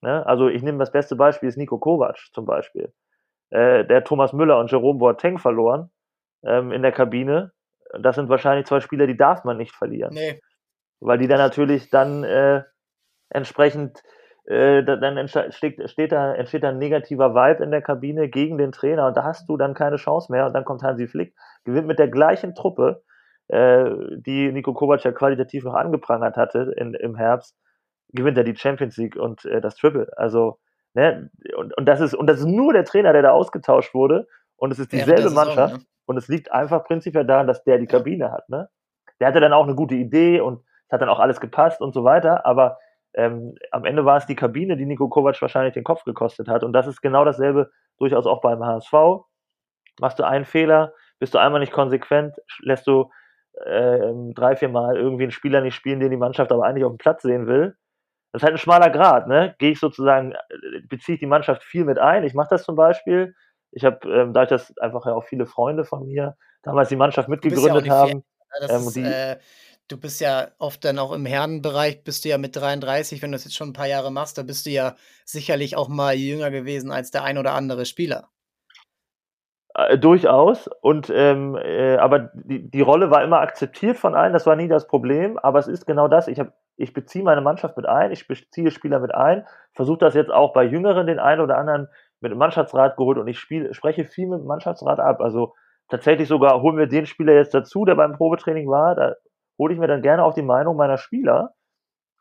[0.03, 0.27] Ne?
[0.27, 2.93] Also ich nehme das beste Beispiel, ist Nico Kovac zum Beispiel.
[3.51, 5.91] Äh, der Thomas Müller und Jerome Boateng verloren
[6.45, 7.53] ähm, in der Kabine
[7.99, 10.15] das sind wahrscheinlich zwei Spieler, die darf man nicht verlieren.
[10.15, 10.41] Nee.
[11.01, 12.62] Weil die dann natürlich dann äh,
[13.29, 14.03] entsprechend,
[14.45, 18.73] äh, dann entsteht, steht da, entsteht da ein negativer Vibe in der Kabine gegen den
[18.73, 21.35] Trainer und da hast du dann keine Chance mehr und dann kommt Hansi Flick,
[21.65, 23.03] gewinnt mit der gleichen Truppe,
[23.49, 27.57] äh, die Nico Kovac ja qualitativ noch angeprangert hatte in, im Herbst,
[28.12, 30.11] gewinnt er die Champions League und äh, das Triple.
[30.16, 30.59] Also,
[30.94, 34.27] ne, und, und das ist, und das ist nur der Trainer, der da ausgetauscht wurde
[34.57, 35.75] und es ist dieselbe Mannschaft.
[35.79, 35.85] ne?
[36.07, 38.48] Und es liegt einfach prinzipiell daran, dass der die Kabine hat.
[38.48, 38.68] Ne?
[39.20, 41.94] Der hatte dann auch eine gute Idee und es hat dann auch alles gepasst und
[41.94, 42.44] so weiter.
[42.44, 42.79] Aber
[43.14, 46.64] ähm, am Ende war es die Kabine, die Nico Kovac wahrscheinlich den Kopf gekostet hat.
[46.64, 48.92] Und das ist genau dasselbe durchaus auch beim HSV.
[50.01, 53.11] Machst du einen Fehler, bist du einmal nicht konsequent, lässt du
[53.64, 56.92] äh, drei, vier Mal irgendwie einen Spieler nicht spielen, den die Mannschaft aber eigentlich auf
[56.92, 57.77] dem Platz sehen will.
[58.33, 59.55] Das ist halt ein schmaler Grad, ne?
[59.59, 62.25] Gehe ich sozusagen, äh, beziehe ich die Mannschaft viel mit ein.
[62.25, 63.35] Ich mache das zum Beispiel,
[63.71, 66.97] ich habe, ähm, da ich das einfach ja auch viele Freunde von mir damals die
[66.97, 68.25] Mannschaft mitgegründet ja haben.
[68.68, 69.38] Ähm, ist, äh,
[69.88, 73.37] du bist ja oft dann auch im Herrenbereich, bist du ja mit 33, wenn du
[73.37, 76.51] das jetzt schon ein paar Jahre machst, da bist du ja sicherlich auch mal jünger
[76.51, 78.29] gewesen als der ein oder andere Spieler.
[79.75, 80.68] Äh, durchaus.
[80.81, 84.68] Und ähm, äh, aber die, die Rolle war immer akzeptiert von allen, das war nie
[84.68, 85.38] das Problem.
[85.38, 86.29] Aber es ist genau das.
[86.29, 90.15] Ich habe ich beziehe meine Mannschaft mit ein, ich beziehe Spieler mit ein, versuche das
[90.15, 91.89] jetzt auch bei Jüngeren, den einen oder anderen
[92.21, 95.21] mit dem Mannschaftsrat geholt und ich spiel, spreche viel mit dem Mannschaftsrat ab.
[95.21, 95.55] Also
[95.89, 99.15] tatsächlich sogar holen wir den Spieler jetzt dazu, der beim Probetraining war, da
[99.59, 101.55] hole ich mir dann gerne auch die Meinung meiner Spieler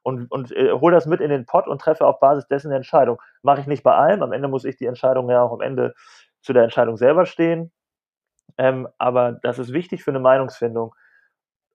[0.04, 2.78] und, und äh, hole das mit in den Pott und treffe auf Basis dessen eine
[2.78, 3.22] Entscheidung.
[3.44, 5.94] Mache ich nicht bei allem, am Ende muss ich die Entscheidung ja auch am Ende
[6.42, 7.72] zu der Entscheidung selber stehen.
[8.58, 10.94] Ähm, aber das ist wichtig für eine Meinungsfindung.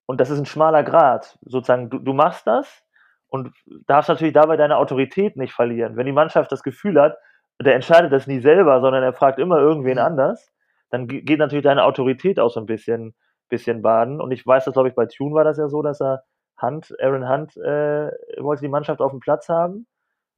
[0.06, 1.38] Und das ist ein schmaler Grad.
[1.42, 2.84] Sozusagen, du, du machst das
[3.28, 3.52] und
[3.86, 5.96] darfst natürlich dabei deine Autorität nicht verlieren.
[5.96, 7.16] Wenn die Mannschaft das Gefühl hat,
[7.60, 10.04] der entscheidet das nie selber, sondern er fragt immer irgendwen mhm.
[10.04, 10.52] anders,
[10.90, 13.14] dann geht natürlich deine Autorität auch so ein bisschen,
[13.48, 14.20] bisschen baden.
[14.20, 16.22] Und ich weiß, dass, glaube ich, bei Tune war das ja so, dass er
[16.60, 19.86] Hunt, Aaron Hunt, äh, wollte die Mannschaft auf dem Platz haben.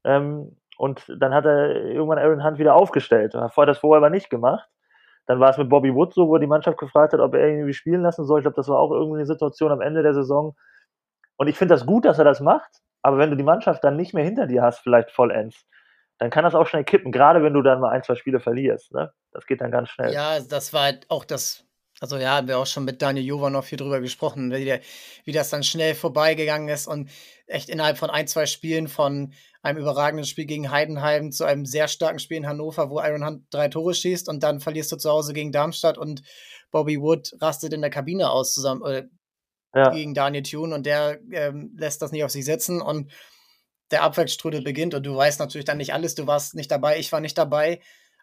[0.05, 3.35] Ähm, und dann hat er irgendwann Aaron Hunt wieder aufgestellt.
[3.35, 4.69] Er hat das vorher aber nicht gemacht.
[5.29, 7.75] Dann war es mit Bobby Wood so, wo die Mannschaft gefragt hat, ob er irgendwie
[7.75, 8.41] spielen lassen soll.
[8.41, 10.57] Ich glaube, das war auch irgendwie eine Situation am Ende der Saison.
[11.37, 12.81] Und ich finde das gut, dass er das macht.
[13.03, 15.67] Aber wenn du die Mannschaft dann nicht mehr hinter dir hast, vielleicht vollends,
[16.19, 18.93] dann kann das auch schnell kippen, gerade wenn du dann mal ein, zwei Spiele verlierst.
[18.93, 19.13] Ne?
[19.33, 20.13] Das geht dann ganz schnell.
[20.15, 21.68] Ja, das war halt auch das,
[22.01, 24.81] also ja, haben wir auch schon mit Daniel Jovanov hier drüber gesprochen, wie, der,
[25.25, 27.11] wie das dann schnell vorbeigegangen ist und
[27.47, 29.33] echt innerhalb von ein, zwei Spielen von
[29.63, 33.47] einem überragenden Spiel gegen Heidenheim zu einem sehr starken Spiel in Hannover, wo Iron Hunt
[33.51, 36.23] drei Tore schießt und dann verlierst du zu Hause gegen Darmstadt und
[36.71, 39.05] Bobby Wood rastet in der Kabine aus zusammen äh,
[39.75, 39.91] ja.
[39.91, 43.11] gegen Daniel Thune und der ähm, lässt das nicht auf sich sitzen und
[43.91, 47.11] der Abwärtsstrudel beginnt und du weißt natürlich dann nicht alles, du warst nicht dabei, ich
[47.11, 47.81] war nicht dabei,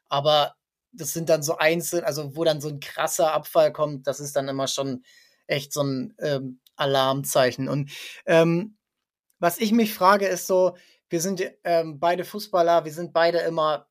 [0.08, 0.56] aber
[0.98, 4.36] das sind dann so einzeln, also wo dann so ein krasser Abfall kommt, das ist
[4.36, 5.04] dann immer schon
[5.48, 7.70] echt so ein ähm, Alarmzeichen.
[7.70, 7.92] Und
[8.26, 8.78] ähm,
[9.40, 10.76] was ich mich frage, ist so,
[11.10, 13.88] wir sind ähm, beide Fußballer, wir sind beide immer,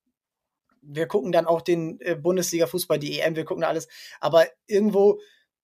[0.83, 3.89] wir gucken dann auch den äh, Bundesliga-Fußball, die EM, wir gucken alles,
[4.21, 5.21] aber irgendwo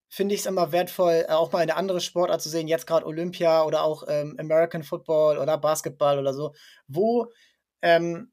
[0.08, 3.06] finde ich es immer wertvoll, äh, auch mal eine andere Sportart zu sehen, jetzt gerade
[3.06, 6.52] Olympia oder auch ähm, American Football oder Basketball oder so,
[6.88, 7.32] wo,
[7.82, 8.32] ähm,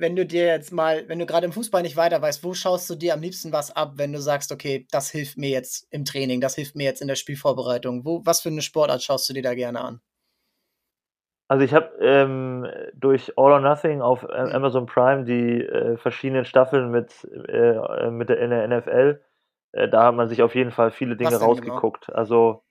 [0.00, 2.88] wenn du dir jetzt mal, wenn du gerade im Fußball nicht weiter weißt, wo schaust
[2.90, 6.04] du dir am liebsten was ab, wenn du sagst, okay, das hilft mir jetzt im
[6.04, 8.04] Training, das hilft mir jetzt in der Spielvorbereitung?
[8.04, 10.00] Wo, was für eine Sportart schaust du dir da gerne an?
[11.48, 14.52] Also ich habe ähm, durch All or Nothing auf äh, mhm.
[14.52, 19.20] Amazon Prime die äh, verschiedenen Staffeln mit, äh, mit der, in der NFL
[19.72, 21.44] äh, da hat man sich auf jeden Fall viele Dinge genau?
[21.44, 22.06] rausgeguckt.
[22.06, 22.18] Genau?
[22.18, 22.62] Also,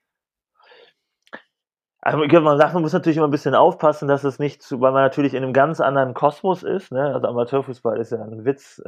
[2.02, 4.94] also man sagt, man muss natürlich immer ein bisschen aufpassen, dass es nicht zu, weil
[4.94, 6.92] man natürlich in einem ganz anderen Kosmos ist.
[6.92, 7.14] Ne?
[7.14, 8.82] Also Amateurfußball ist ja ein Witz,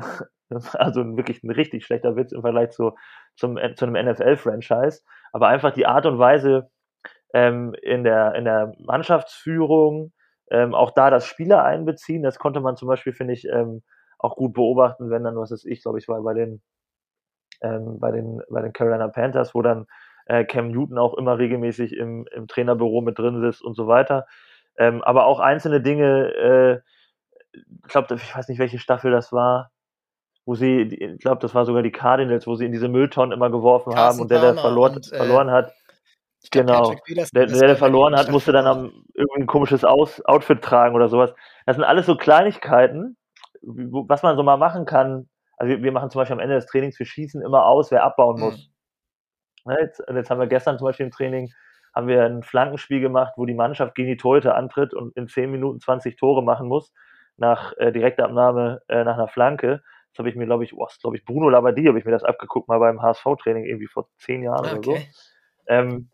[0.74, 2.96] also wirklich ein richtig schlechter Witz im Vergleich zu,
[3.36, 5.02] zum, zu einem NFL-Franchise.
[5.34, 6.70] Aber einfach die Art und Weise
[7.34, 10.14] ähm, in, der, in der Mannschaftsführung,
[10.50, 13.84] ähm, auch da das Spieler einbeziehen, das konnte man zum Beispiel, finde ich, ähm,
[14.20, 16.62] auch gut beobachten, wenn dann, was ist ich, glaube ich, war bei den
[17.62, 19.86] ähm, bei, den, bei den Carolina Panthers, wo dann
[20.26, 24.26] äh, Cam Newton auch immer regelmäßig im, im Trainerbüro mit drin sitzt und so weiter.
[24.78, 26.80] Ähm, aber auch einzelne Dinge, äh,
[27.54, 29.72] ich glaube, ich weiß nicht, welche Staffel das war,
[30.46, 33.50] wo sie, ich glaube, das war sogar die Cardinals, wo sie in diese Mülltonnen immer
[33.50, 35.74] geworfen Carsten haben und der, der verlor, und, äh, verloren hat,
[36.50, 36.96] glaub, genau,
[37.34, 41.10] der, der, der verloren hat, musste dann am, irgendwie ein komisches Aus, Outfit tragen oder
[41.10, 41.34] sowas.
[41.66, 43.18] Das sind alles so Kleinigkeiten,
[43.62, 46.66] was man so mal machen kann, also wir, wir, machen zum Beispiel am Ende des
[46.66, 48.46] Trainings, wir schießen immer aus, wer abbauen mhm.
[48.46, 48.58] muss.
[48.58, 48.72] Mhm.
[49.66, 51.52] Jetzt, jetzt, haben wir gestern zum Beispiel im Training
[51.94, 55.52] haben wir ein Flankenspiel gemacht, wo die Mannschaft gegen die Torhüter antritt und in 10
[55.52, 56.94] Minuten 20 Tore machen muss,
[57.38, 59.82] nach äh, direkter Abnahme äh, nach einer Flanke.
[60.12, 62.24] Das habe ich mir, glaube ich, oh, glaube ich, Bruno Labadie habe ich mir das
[62.24, 64.76] abgeguckt, mal beim HSV-Training irgendwie vor zehn Jahren okay.
[64.78, 64.98] oder so.
[65.68, 66.10] Ähm,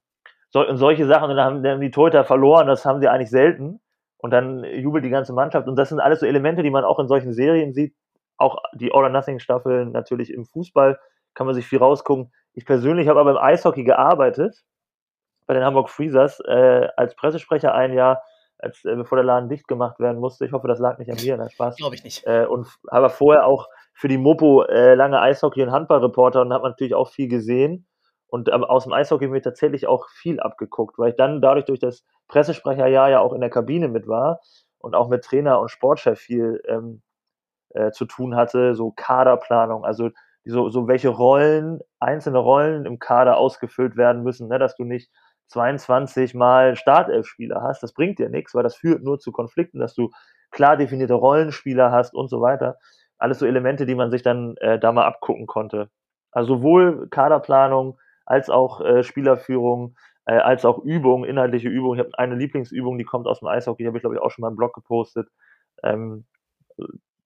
[0.49, 0.67] so.
[0.67, 3.29] Und solche Sachen, und dann haben, dann haben die Torhüter verloren, das haben sie eigentlich
[3.29, 3.79] selten.
[4.17, 5.67] Und dann jubelt die ganze Mannschaft.
[5.67, 7.95] Und das sind alles so Elemente, die man auch in solchen Serien sieht,
[8.37, 10.99] auch die All or Nothing Staffeln natürlich im Fußball
[11.33, 12.31] kann man sich viel rausgucken.
[12.57, 14.65] Ich persönlich habe aber im Eishockey gearbeitet,
[15.45, 18.23] bei den Hamburg Freezers, äh, als Pressesprecher ein Jahr,
[18.57, 20.43] als, äh, bevor der Laden dicht gemacht werden musste.
[20.43, 21.75] Ich hoffe, das lag nicht an mir, nein, Spaß.
[21.75, 22.25] Glaube ich nicht.
[22.25, 26.67] Äh, und habe vorher auch für die Mopo äh, lange Eishockey- und Handballreporter und habe
[26.67, 27.85] natürlich auch viel gesehen.
[28.25, 31.79] Und ähm, aus dem Eishockey mir tatsächlich auch viel abgeguckt, weil ich dann dadurch durch
[31.79, 34.39] das Pressesprecherjahr ja auch in der Kabine mit war
[34.79, 37.03] und auch mit Trainer und Sportchef viel ähm,
[37.75, 40.09] äh, zu tun hatte, so Kaderplanung, also
[40.47, 45.09] so, so welche Rollen, einzelne Rollen im Kader ausgefüllt werden müssen, ne, dass du nicht
[45.47, 49.93] 22 mal Startelf-Spieler hast, das bringt dir nichts, weil das führt nur zu Konflikten, dass
[49.93, 50.09] du
[50.51, 52.77] klar definierte Rollenspieler hast und so weiter.
[53.17, 55.89] Alles so Elemente, die man sich dann äh, da mal abgucken konnte.
[56.31, 61.95] Also sowohl Kaderplanung als auch äh, Spielerführung, äh, als auch Übung, inhaltliche Übung.
[61.95, 64.31] Ich habe eine Lieblingsübung, die kommt aus dem Eishockey, die habe ich glaube ich auch
[64.31, 65.29] schon mal im Blog gepostet.
[65.83, 66.25] Ähm,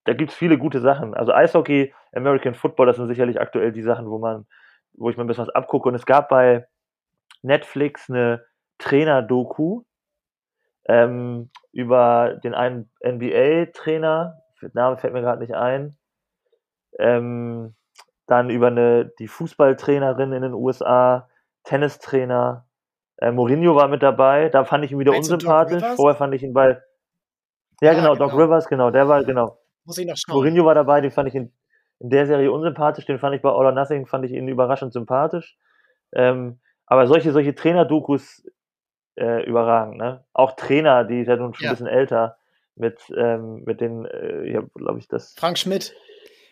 [0.06, 1.14] da gibt es viele gute Sachen.
[1.14, 4.46] Also Eishockey, American Football, das sind sicherlich aktuell die Sachen, wo man,
[4.94, 5.90] wo ich mir ein bisschen was abgucke.
[5.90, 6.68] Und es gab bei
[7.42, 8.46] Netflix eine
[8.80, 9.84] Trainer-Doku,
[10.88, 14.38] ähm, über den einen NBA-Trainer,
[14.74, 15.96] Name fällt mir gerade nicht ein,
[17.00, 17.76] ähm,
[18.28, 21.30] dann über eine, die Fußballtrainerin in den USA,
[21.64, 22.66] Tennistrainer,
[23.18, 25.84] äh, Mourinho war mit dabei, da fand ich ihn wieder Meinst unsympathisch.
[25.96, 26.82] Vorher fand ich ihn bei.
[27.82, 29.61] Ja, ja genau, genau, Doc Rivers, genau, der war, genau.
[29.86, 30.36] Muss ich noch schauen.
[30.36, 31.52] Mourinho war dabei, den fand ich in,
[32.00, 34.94] in der Serie unsympathisch, den fand ich bei All or Nothing, fand ich ihn überraschend
[34.94, 35.58] sympathisch.
[36.14, 38.44] Ähm, aber solche, solche Trainer-Dokus
[39.16, 40.24] äh, überragend, ne?
[40.34, 41.72] Auch Trainer, die ist ja nun schon ja.
[41.72, 42.38] ein bisschen älter,
[42.76, 45.34] mit, ähm, mit den, äh, ja, glaube ich, das.
[45.38, 45.94] Frank Schmidt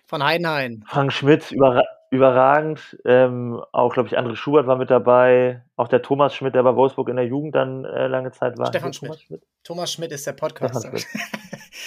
[0.06, 0.84] von Heidenhain.
[0.88, 2.98] Frank Schmidt, überra überragend.
[3.06, 5.64] Ähm, auch, glaube ich, André Schubert war mit dabei.
[5.76, 8.68] Auch der Thomas Schmidt, der bei Wolfsburg in der Jugend dann äh, lange Zeit war.
[8.68, 9.12] Stefan Schmidt.
[9.12, 9.44] Thomas Schmidt.
[9.64, 10.92] Thomas Schmidt ist der Podcaster.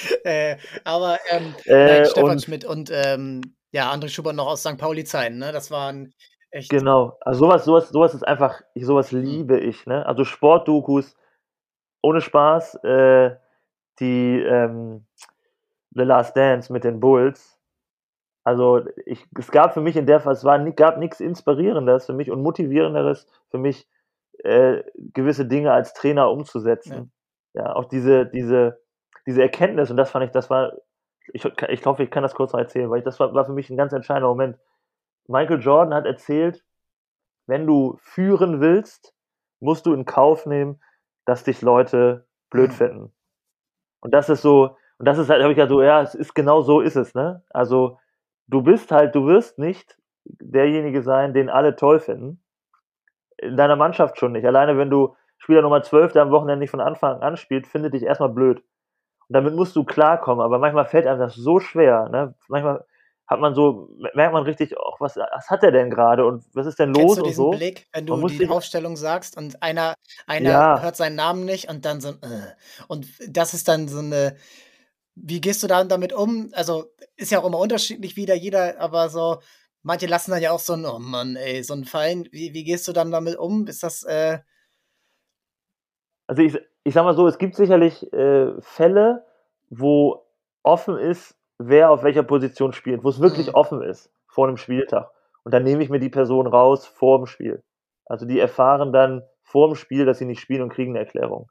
[0.24, 4.60] äh, aber ähm, äh, nein, Stefan und, Schmidt und ähm, ja, André Schubert noch aus
[4.60, 4.78] St.
[4.78, 5.38] Pauli-Zeiten.
[5.38, 5.52] Ne?
[5.52, 6.12] Das waren
[6.50, 6.70] echt.
[6.70, 7.16] Genau.
[7.20, 9.20] Also sowas, sowas, sowas ist einfach, sowas mhm.
[9.22, 9.86] liebe ich.
[9.86, 10.04] Ne?
[10.06, 11.16] Also Sportdokus,
[12.02, 12.76] ohne Spaß.
[12.84, 13.36] Äh,
[14.00, 15.06] die ähm,
[15.90, 17.58] The Last Dance mit den Bulls
[18.44, 22.12] also ich, es gab für mich in der Fall, es war, gab nichts Inspirierendes für
[22.12, 23.88] mich und Motivierenderes für mich,
[24.38, 27.12] äh, gewisse Dinge als Trainer umzusetzen.
[27.54, 27.62] Ja.
[27.64, 28.81] ja, auch diese, diese,
[29.26, 30.72] diese Erkenntnis, und das fand ich, das war,
[31.32, 33.52] ich, ich hoffe, ich kann das kurz noch erzählen, weil ich, das war, war für
[33.52, 34.58] mich ein ganz entscheidender Moment.
[35.28, 36.64] Michael Jordan hat erzählt,
[37.46, 39.14] wenn du führen willst,
[39.60, 40.80] musst du in Kauf nehmen,
[41.24, 42.74] dass dich Leute blöd mhm.
[42.74, 43.12] finden.
[44.00, 46.34] Und das ist so, und das ist halt, habe ich ja so, ja, es ist
[46.34, 47.42] genau so ist es, ne?
[47.50, 47.98] Also,
[48.48, 52.42] du bist halt, du wirst nicht derjenige sein, den alle toll finden.
[53.38, 54.46] In deiner Mannschaft schon nicht.
[54.46, 57.94] Alleine wenn du Spieler Nummer 12, der am Wochenende nicht von Anfang an spielt, findet
[57.94, 58.62] dich erstmal blöd.
[59.32, 62.08] Damit musst du klarkommen, aber manchmal fällt einem das so schwer.
[62.08, 62.34] Ne?
[62.48, 62.84] Manchmal
[63.26, 66.66] hat man so, merkt man richtig, auch was, was hat er denn gerade und was
[66.66, 67.50] ist denn los du und so.
[67.50, 69.94] Blick, wenn du die Aufstellung sagst und einer,
[70.26, 70.82] einer ja.
[70.82, 72.52] hört seinen Namen nicht und dann so, äh.
[72.88, 74.36] und das ist dann so eine,
[75.14, 76.50] wie gehst du dann damit um?
[76.52, 79.38] Also ist ja auch immer unterschiedlich wieder jeder, aber so
[79.82, 82.28] manche lassen dann ja auch so ein, oh Mann, ey, so ein Fallen.
[82.32, 83.66] Wie, wie gehst du dann damit um?
[83.66, 84.38] Ist das äh
[86.26, 89.24] Also ich, ich sag mal so, es gibt sicherlich äh, Fälle,
[89.70, 90.24] wo
[90.62, 93.54] offen ist, wer auf welcher Position spielt, wo es wirklich mhm.
[93.54, 95.10] offen ist vor einem Spieltag.
[95.44, 97.62] Und dann nehme ich mir die Person raus vor dem Spiel.
[98.06, 101.50] Also die erfahren dann vor dem Spiel, dass sie nicht spielen und kriegen eine Erklärung.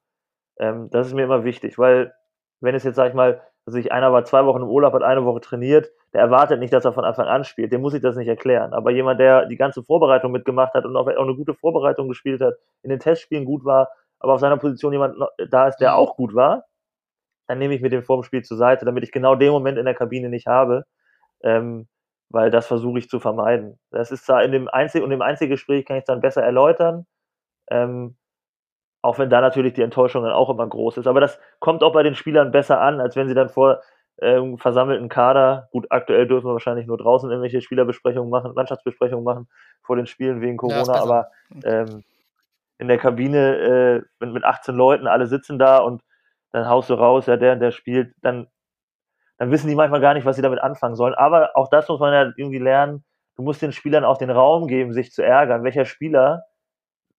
[0.60, 2.14] Ähm, das ist mir immer wichtig, weil
[2.60, 5.04] wenn es jetzt, sag ich mal, also ich, einer war zwei Wochen im Urlaub, hat
[5.04, 8.02] eine Woche trainiert, der erwartet nicht, dass er von Anfang an spielt, dem muss ich
[8.02, 8.74] das nicht erklären.
[8.74, 12.56] Aber jemand, der die ganze Vorbereitung mitgemacht hat und auch, eine gute Vorbereitung gespielt hat,
[12.82, 13.90] in den Testspielen gut war,
[14.22, 15.16] aber auf seiner Position jemand
[15.50, 15.98] da ist, der mhm.
[15.98, 16.66] auch gut war,
[17.48, 19.78] dann nehme ich mir den vor dem Spiel zur Seite, damit ich genau den Moment
[19.78, 20.86] in der Kabine nicht habe,
[21.44, 21.88] ähm,
[22.30, 23.80] weil das versuche ich zu vermeiden.
[23.92, 27.06] Das ist zwar in dem Einzel- und im Einzelgespräch kann ich es dann besser erläutern,
[27.70, 28.16] ähm,
[29.02, 31.08] auch wenn da natürlich die Enttäuschung dann auch immer groß ist.
[31.08, 33.82] Aber das kommt auch bei den Spielern besser an, als wenn sie dann vor
[34.22, 39.50] ähm, versammelten Kader, gut, aktuell dürfen wir wahrscheinlich nur draußen irgendwelche Spielerbesprechungen machen, Mannschaftsbesprechungen machen
[39.82, 41.32] vor den Spielen wegen Corona, ja, aber
[41.64, 42.04] ähm,
[42.82, 46.02] in der Kabine äh, mit, mit 18 Leuten, alle sitzen da und
[46.52, 48.48] dann haust du raus, ja, der der spielt, dann,
[49.38, 51.14] dann wissen die manchmal gar nicht, was sie damit anfangen sollen.
[51.14, 53.06] Aber auch das muss man ja irgendwie lernen.
[53.36, 55.64] Du musst den Spielern auch den Raum geben, sich zu ärgern.
[55.64, 56.44] Welcher Spieler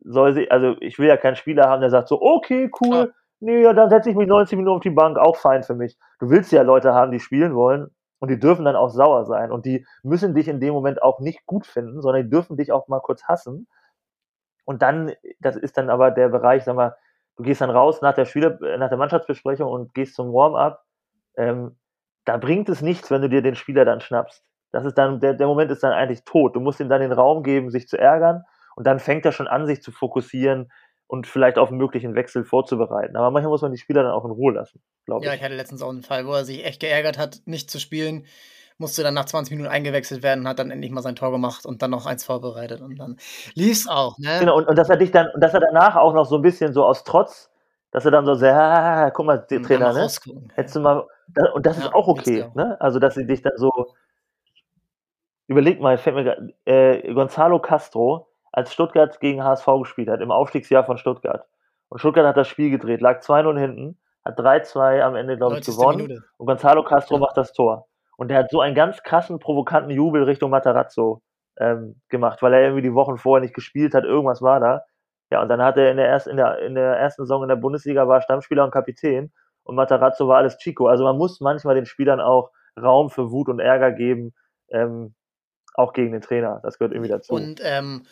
[0.01, 3.07] soll sie, also ich will ja keinen Spieler haben, der sagt so, okay, cool, ja.
[3.39, 5.97] nee, ja, dann setze ich mich 90 Minuten auf die Bank, auch fein für mich.
[6.19, 7.87] Du willst ja Leute haben, die spielen wollen
[8.19, 11.21] und die dürfen dann auch sauer sein und die müssen dich in dem Moment auch
[11.21, 13.69] nicht gut finden, sondern die dürfen dich auch mal kurz hassen.
[14.65, 16.97] Und dann, das ist dann aber der Bereich, sag mal,
[17.37, 20.85] du gehst dann raus nach der Spieler, nach der Mannschaftsbesprechung und gehst zum Warm-up.
[21.37, 21.77] Ähm,
[22.25, 24.45] da bringt es nichts, wenn du dir den Spieler dann schnappst.
[24.71, 26.57] Das ist dann, der, der Moment ist dann eigentlich tot.
[26.57, 28.45] Du musst ihm dann den Raum geben, sich zu ärgern
[28.77, 30.71] und dann fängt er schon an, sich zu fokussieren
[31.07, 33.17] und vielleicht auf einen möglichen Wechsel vorzubereiten.
[33.17, 35.29] Aber manchmal muss man die Spieler dann auch in Ruhe lassen, glaube ich.
[35.29, 37.79] Ja, ich hatte letztens auch einen Fall, wo er sich echt geärgert hat, nicht zu
[37.79, 38.25] spielen,
[38.83, 41.81] musste dann nach 20 Minuten eingewechselt werden, hat dann endlich mal sein Tor gemacht und
[41.81, 43.17] dann noch eins vorbereitet und dann
[43.55, 44.19] lief es auch.
[44.19, 44.41] Ne?
[44.41, 46.43] Genau, und, und dass er dich dann, und dass er danach auch noch so ein
[46.43, 47.51] bisschen so aus Trotz,
[47.93, 50.09] dass er dann so sehr, ah, guck mal, der Trainer, ne?
[50.55, 51.07] Hättest du mal,
[51.55, 52.77] und das ja, ist auch okay, ne?
[52.81, 53.71] Also, dass sie dich dann so,
[55.47, 60.31] überleg mal, fällt mir grad, äh, Gonzalo Castro, als Stuttgart gegen HSV gespielt hat, im
[60.31, 61.47] Aufstiegsjahr von Stuttgart.
[61.89, 65.67] Und Stuttgart hat das Spiel gedreht, lag 2-0 hinten, hat 3-2 am Ende, glaube ich,
[65.67, 66.07] gewonnen.
[66.07, 66.25] Minute.
[66.37, 67.21] Und Gonzalo Castro ja.
[67.21, 67.87] macht das Tor.
[68.17, 71.23] Und der hat so einen ganz krassen, provokanten Jubel Richtung Matarazzo
[71.59, 74.83] ähm, gemacht, weil er irgendwie die Wochen vorher nicht gespielt hat, irgendwas war da.
[75.31, 77.49] Ja, und dann hat er in der, erst, in der, in der ersten Saison in
[77.49, 79.33] der Bundesliga war Stammspieler und Kapitän
[79.65, 80.89] und Matarazzo war alles Chico.
[80.89, 82.51] Also man muss manchmal den Spielern auch
[82.81, 84.35] Raum für Wut und Ärger geben,
[84.71, 85.15] ähm,
[85.75, 86.61] auch gegen den Trainer.
[86.63, 87.33] Das gehört irgendwie dazu.
[87.33, 88.05] Und ähm,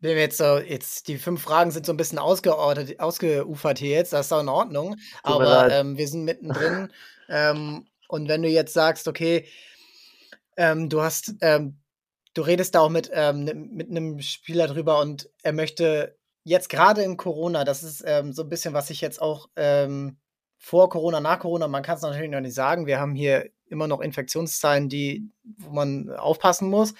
[0.00, 3.96] wenn wir jetzt so, jetzt die fünf Fragen sind so ein bisschen ausgeordnet, ausgeufert hier
[3.96, 4.96] jetzt, das ist auch in Ordnung.
[5.22, 6.90] aber ähm, wir sind mittendrin.
[8.04, 9.46] ähm, und wenn du jetzt sagst, okay,
[10.56, 11.80] ähm, du hast, ähm,
[12.34, 17.02] du redest da auch mit, ähm, mit einem Spieler drüber und er möchte jetzt gerade
[17.02, 19.48] in Corona, das ist ähm, so ein bisschen, was ich jetzt auch
[20.58, 22.86] vor Corona, nach Corona, man kann es natürlich noch nicht sagen.
[22.86, 26.94] Wir haben hier immer noch Infektionszahlen, die, wo man aufpassen muss.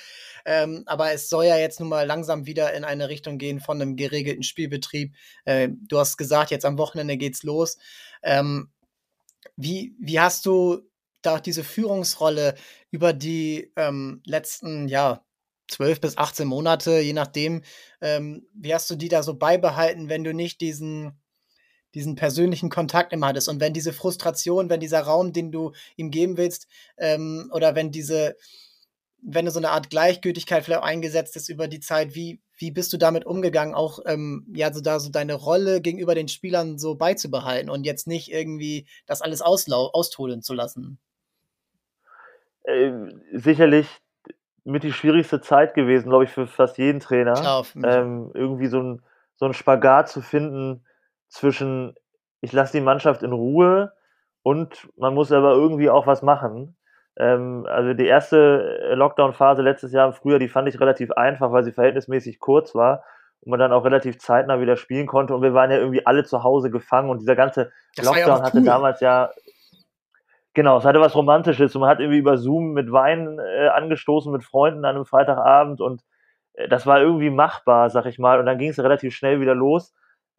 [0.44, 3.80] Ähm, aber es soll ja jetzt nun mal langsam wieder in eine Richtung gehen von
[3.80, 5.14] einem geregelten Spielbetrieb.
[5.46, 7.78] Du hast gesagt, jetzt am Wochenende geht's los.
[8.22, 8.70] Ähm,
[9.56, 10.82] wie, wie hast du
[11.26, 12.54] da diese Führungsrolle
[12.90, 15.24] über die ähm, letzten, ja,
[15.68, 17.62] 12 bis 18 Monate, je nachdem,
[18.00, 21.18] ähm, wie hast du die da so beibehalten, wenn du nicht diesen
[21.94, 23.48] diesen persönlichen Kontakt immer hattest.
[23.48, 26.66] Und wenn diese Frustration, wenn dieser Raum, den du ihm geben willst,
[26.98, 28.36] ähm, oder wenn diese,
[29.22, 32.92] wenn du so eine Art Gleichgültigkeit vielleicht eingesetzt ist über die Zeit, wie, wie bist
[32.92, 36.94] du damit umgegangen, auch ähm, ja, so da so deine Rolle gegenüber den Spielern so
[36.94, 40.98] beizubehalten und jetzt nicht irgendwie das alles austodeln zu lassen?
[42.64, 42.92] Äh,
[43.32, 43.88] sicherlich
[44.64, 47.34] mit die schwierigste Zeit gewesen, glaube ich, für fast jeden Trainer.
[47.34, 49.02] Klar, ähm, irgendwie so ein,
[49.36, 50.84] so ein Spagat zu finden,
[51.28, 51.94] zwischen,
[52.40, 53.92] ich lasse die Mannschaft in Ruhe
[54.42, 56.76] und man muss aber irgendwie auch was machen.
[57.16, 61.64] Ähm, also die erste Lockdown-Phase letztes Jahr im Frühjahr, die fand ich relativ einfach, weil
[61.64, 63.04] sie verhältnismäßig kurz war
[63.40, 66.24] und man dann auch relativ zeitnah wieder spielen konnte und wir waren ja irgendwie alle
[66.24, 69.30] zu Hause gefangen und dieser ganze das Lockdown ja hatte damals ja
[70.54, 74.32] Genau, es hatte was Romantisches und man hat irgendwie über Zoom mit Wein äh, angestoßen
[74.32, 76.02] mit Freunden an einem Freitagabend und
[76.54, 78.38] äh, das war irgendwie machbar, sag ich mal.
[78.38, 79.92] Und dann ging es relativ schnell wieder los.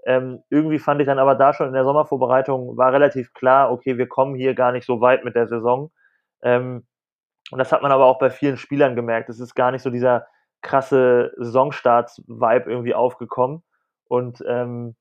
[0.05, 3.97] Ähm, irgendwie fand ich dann aber da schon in der Sommervorbereitung war relativ klar, okay,
[3.97, 5.91] wir kommen hier gar nicht so weit mit der Saison.
[6.43, 6.85] Ähm,
[7.51, 9.29] und das hat man aber auch bei vielen Spielern gemerkt.
[9.29, 10.27] Es ist gar nicht so dieser
[10.61, 13.63] krasse Saisonstarts-Vibe irgendwie aufgekommen.
[14.07, 14.95] Und ähm,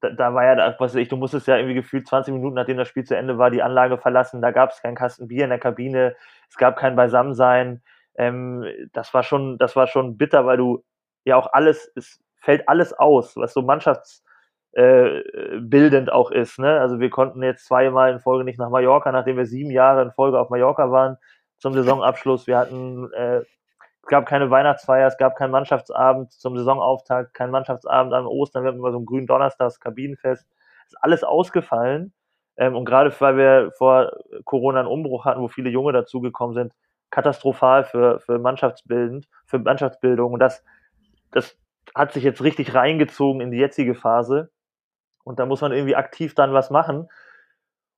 [0.00, 2.76] da, da, war ja, was weiß ich, du musstest ja irgendwie gefühlt 20 Minuten, nachdem
[2.76, 4.42] das Spiel zu Ende war, die Anlage verlassen.
[4.42, 6.16] Da gab es keinen Kasten Bier in der Kabine,
[6.48, 7.82] es gab kein Beisammensein.
[8.16, 10.84] Ähm, das war schon, das war schon bitter, weil du
[11.24, 16.60] ja auch alles, ist fällt alles aus, was so mannschaftsbildend äh, auch ist.
[16.60, 16.80] Ne?
[16.80, 20.12] Also wir konnten jetzt zweimal in Folge nicht nach Mallorca, nachdem wir sieben Jahre in
[20.12, 21.16] Folge auf Mallorca waren
[21.58, 22.46] zum Saisonabschluss.
[22.46, 23.40] Wir hatten, äh,
[24.06, 28.68] es gab keine Weihnachtsfeier, es gab keinen Mannschaftsabend zum Saisonauftakt, keinen Mannschaftsabend an Ostern, wir
[28.68, 30.46] hatten immer so einen grünen Donnerstags Kabinenfest.
[30.86, 32.12] Ist alles ausgefallen.
[32.56, 34.12] Ähm, und gerade weil wir vor
[34.44, 36.72] Corona einen Umbruch hatten, wo viele Junge dazugekommen sind,
[37.10, 40.34] katastrophal für, für Mannschaftsbildend, für Mannschaftsbildung.
[40.34, 40.62] Und das,
[41.32, 41.58] das
[41.92, 44.52] hat sich jetzt richtig reingezogen in die jetzige Phase.
[45.24, 47.08] Und da muss man irgendwie aktiv dann was machen.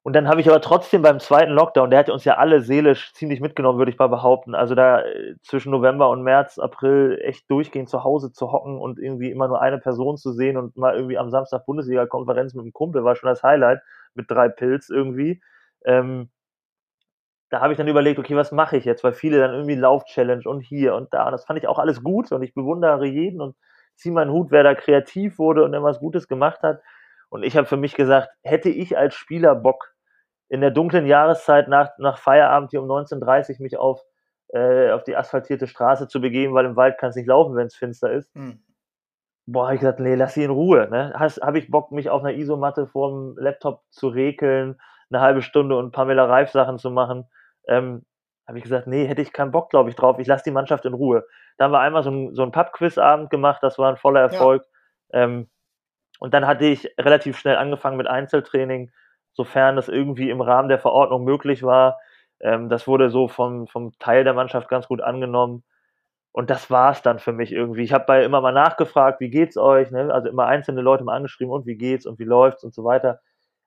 [0.08, 3.12] Und dann habe ich aber trotzdem beim zweiten Lockdown, der hat uns ja alle seelisch
[3.12, 4.54] ziemlich mitgenommen, würde ich mal behaupten.
[4.54, 8.98] Also da äh, zwischen November und März, April echt durchgehend zu Hause zu hocken und
[8.98, 12.72] irgendwie immer nur eine Person zu sehen und mal irgendwie am Samstag Bundesliga-Konferenz mit einem
[12.72, 13.82] Kumpel war schon das Highlight
[14.14, 15.42] mit drei Pilz irgendwie.
[15.84, 16.30] Ähm,
[17.50, 19.04] da habe ich dann überlegt, okay, was mache ich jetzt?
[19.04, 21.30] Weil viele dann irgendwie Lauf-Challenge und hier und da.
[21.30, 23.56] Das fand ich auch alles gut und ich bewundere jeden und
[23.94, 26.80] zieh meinen Hut, wer da kreativ wurde und was Gutes gemacht hat.
[27.28, 29.92] Und ich habe für mich gesagt, hätte ich als Spieler Bock,
[30.48, 34.02] in der dunklen Jahreszeit nach, nach Feierabend hier um 19.30 Uhr mich auf,
[34.48, 37.66] äh, auf die asphaltierte Straße zu begeben, weil im Wald kann es nicht laufen, wenn
[37.66, 38.34] es finster ist.
[38.34, 38.62] Hm.
[39.46, 40.88] Boah, habe ich gesagt, nee, lass sie in Ruhe.
[40.90, 41.14] Ne?
[41.14, 44.78] Habe ich Bock, mich auf einer Isomatte vorm Laptop zu rekeln,
[45.10, 47.26] eine halbe Stunde und Pamela Reif Sachen zu machen.
[47.66, 48.04] Ähm,
[48.46, 50.18] habe ich gesagt, nee, hätte ich keinen Bock, glaube ich, drauf.
[50.18, 51.26] Ich lasse die Mannschaft in Ruhe.
[51.58, 54.64] Da haben wir einmal so ein, so ein Pub-Quiz-Abend gemacht, das war ein voller Erfolg.
[55.12, 55.24] Ja.
[55.24, 55.50] Ähm,
[56.18, 58.90] und dann hatte ich relativ schnell angefangen mit Einzeltraining,
[59.38, 62.00] sofern das irgendwie im Rahmen der Verordnung möglich war.
[62.40, 65.62] Ähm, das wurde so vom, vom Teil der Mannschaft ganz gut angenommen.
[66.32, 67.82] Und das war es dann für mich irgendwie.
[67.82, 69.92] Ich habe bei immer mal nachgefragt, wie geht's euch?
[69.92, 70.12] Ne?
[70.12, 73.20] Also immer einzelne Leute mal angeschrieben und wie geht's und wie läuft's und so weiter.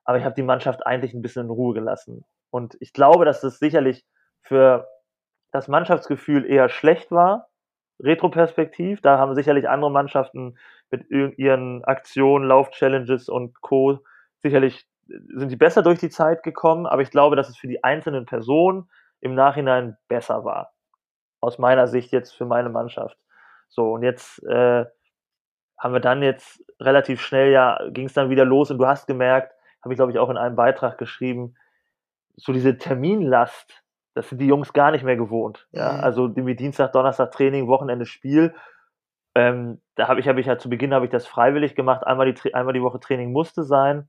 [0.04, 2.24] Aber ich habe die Mannschaft eigentlich ein bisschen in Ruhe gelassen.
[2.50, 4.04] Und ich glaube, dass das sicherlich
[4.42, 4.86] für
[5.52, 7.48] das Mannschaftsgefühl eher schlecht war,
[7.98, 9.00] retroperspektiv.
[9.00, 10.58] Da haben sicherlich andere Mannschaften
[10.90, 14.00] mit ihren Aktionen, Lauf-Challenges und Co.
[14.42, 14.86] sicherlich
[15.34, 18.26] sind die besser durch die Zeit gekommen, aber ich glaube, dass es für die einzelnen
[18.26, 18.88] Personen
[19.20, 20.72] im Nachhinein besser war.
[21.40, 23.16] Aus meiner Sicht jetzt für meine Mannschaft.
[23.68, 24.84] So, und jetzt äh,
[25.78, 29.06] haben wir dann jetzt relativ schnell, ja, ging es dann wieder los und du hast
[29.06, 29.52] gemerkt,
[29.82, 31.56] habe ich glaube ich auch in einem Beitrag geschrieben,
[32.36, 33.82] so diese Terminlast,
[34.14, 35.66] das sind die Jungs gar nicht mehr gewohnt.
[35.72, 35.98] Ja?
[36.00, 38.54] Also irgendwie Dienstag, Donnerstag Training, Wochenende Spiel.
[39.34, 42.06] Ähm, da habe ich, habe ich ja zu Beginn habe ich das freiwillig gemacht.
[42.06, 44.08] Einmal die, einmal die Woche Training musste sein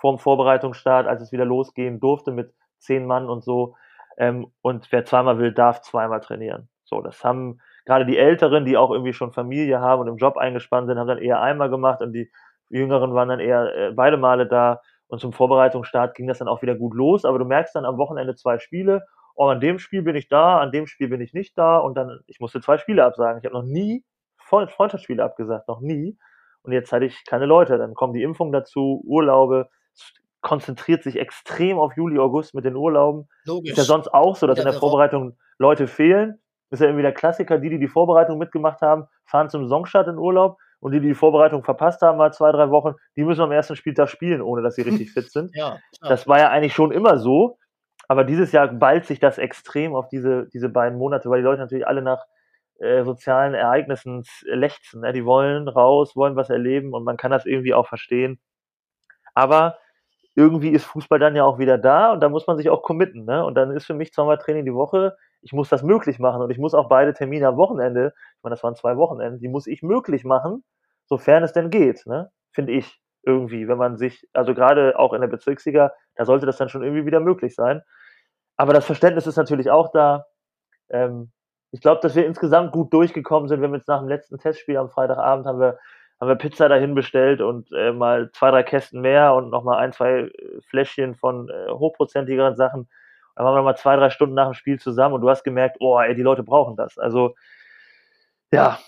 [0.00, 3.76] vor dem Vorbereitungsstart, als es wieder losgehen durfte mit zehn Mann und so.
[4.18, 6.68] Ähm, und wer zweimal will, darf zweimal trainieren.
[6.84, 10.36] So, das haben gerade die Älteren, die auch irgendwie schon Familie haben und im Job
[10.36, 12.30] eingespannt sind, haben dann eher einmal gemacht und die
[12.68, 14.80] Jüngeren waren dann eher äh, beide Male da.
[15.08, 17.24] Und zum Vorbereitungsstart ging das dann auch wieder gut los.
[17.24, 19.06] Aber du merkst dann am Wochenende zwei Spiele.
[19.36, 21.78] Oh, an dem Spiel bin ich da, an dem Spiel bin ich nicht da.
[21.78, 23.38] Und dann, ich musste zwei Spiele absagen.
[23.38, 24.04] Ich habe noch nie
[24.38, 26.18] Freundschaftsspiele abgesagt, noch nie.
[26.62, 27.78] Und jetzt hatte ich keine Leute.
[27.78, 29.68] Dann kommen die Impfungen dazu, Urlaube,
[30.40, 33.28] konzentriert sich extrem auf Juli, August mit den Urlauben.
[33.44, 33.72] Logisch.
[33.72, 36.38] Ist ja sonst auch so, dass ja, in der Vorbereitung Leute fehlen.
[36.70, 40.18] Ist ja irgendwie der Klassiker, die, die die Vorbereitung mitgemacht haben, fahren zum Saisonstart in
[40.18, 43.52] Urlaub und die, die die Vorbereitung verpasst haben, mal zwei, drei Wochen, die müssen am
[43.52, 45.50] ersten Spieltag spielen, ohne dass sie richtig fit sind.
[45.54, 47.58] ja, das war ja eigentlich schon immer so.
[48.08, 51.60] Aber dieses Jahr ballt sich das extrem auf diese, diese beiden Monate, weil die Leute
[51.60, 52.24] natürlich alle nach
[52.78, 55.00] äh, sozialen Ereignissen lechzen.
[55.00, 55.12] Ne?
[55.12, 58.38] Die wollen raus, wollen was erleben und man kann das irgendwie auch verstehen.
[59.34, 59.78] Aber
[60.36, 63.24] irgendwie ist Fußball dann ja auch wieder da und da muss man sich auch committen.
[63.24, 63.44] Ne?
[63.44, 66.50] Und dann ist für mich zweimal Training die Woche, ich muss das möglich machen und
[66.50, 69.66] ich muss auch beide Termine am Wochenende, ich meine, das waren zwei Wochenenden, die muss
[69.66, 70.62] ich möglich machen,
[71.06, 72.30] sofern es denn geht, ne?
[72.52, 76.58] finde ich irgendwie, wenn man sich, also gerade auch in der Bezirksliga, da sollte das
[76.58, 77.82] dann schon irgendwie wieder möglich sein.
[78.56, 80.26] Aber das Verständnis ist natürlich auch da.
[80.90, 81.32] Ähm,
[81.72, 83.60] ich glaube, dass wir insgesamt gut durchgekommen sind.
[83.60, 85.78] Wir haben jetzt nach dem letzten Testspiel am Freitagabend haben wir,
[86.20, 89.92] haben wir Pizza dahin bestellt und äh, mal zwei, drei Kästen mehr und nochmal ein,
[89.92, 92.88] zwei äh, Fläschchen von äh, hochprozentigeren Sachen.
[93.34, 95.76] Dann waren wir nochmal zwei, drei Stunden nach dem Spiel zusammen und du hast gemerkt,
[95.80, 96.96] oh, ey, die Leute brauchen das.
[96.96, 97.34] Also,
[98.50, 98.78] ja,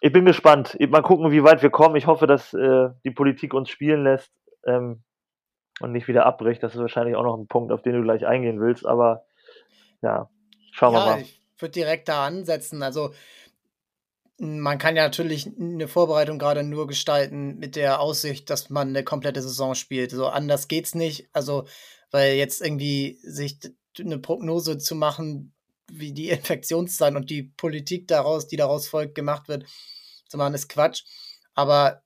[0.00, 0.76] ich bin gespannt.
[0.90, 1.96] Mal gucken, wie weit wir kommen.
[1.96, 4.30] Ich hoffe, dass äh, die Politik uns spielen lässt
[4.66, 5.02] ähm,
[5.80, 6.62] und nicht wieder abbricht.
[6.62, 8.84] Das ist wahrscheinlich auch noch ein Punkt, auf den du gleich eingehen willst.
[8.84, 9.24] Aber
[10.02, 10.28] ja,
[10.72, 11.20] schauen ja, wir mal.
[11.22, 12.82] Ich würde direkt da ansetzen.
[12.82, 13.12] Also
[14.38, 19.02] man kann ja natürlich eine Vorbereitung gerade nur gestalten mit der Aussicht, dass man eine
[19.02, 20.10] komplette Saison spielt.
[20.10, 21.28] So anders geht's nicht.
[21.32, 21.66] Also,
[22.10, 23.58] weil jetzt irgendwie sich
[23.98, 25.54] eine Prognose zu machen,
[25.90, 29.64] wie die Infektionszahlen und die Politik daraus, die daraus folgt, gemacht wird,
[30.28, 31.04] zu machen, ist Quatsch.
[31.54, 32.02] Aber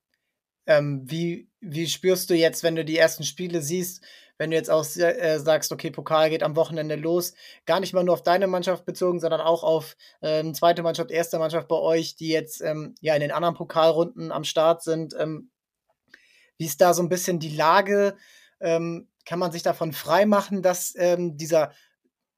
[0.66, 4.04] ähm, wie, wie spürst du jetzt, wenn du die ersten Spiele siehst,
[4.40, 7.34] wenn du jetzt auch äh, sagst, okay, Pokal geht am Wochenende los,
[7.66, 11.38] gar nicht mal nur auf deine Mannschaft bezogen, sondern auch auf ähm, zweite Mannschaft, erste
[11.38, 15.14] Mannschaft bei euch, die jetzt ähm, ja in den anderen Pokalrunden am Start sind.
[15.18, 15.50] Ähm,
[16.56, 18.16] wie ist da so ein bisschen die Lage?
[18.60, 21.72] Ähm, kann man sich davon freimachen, dass ähm, dieser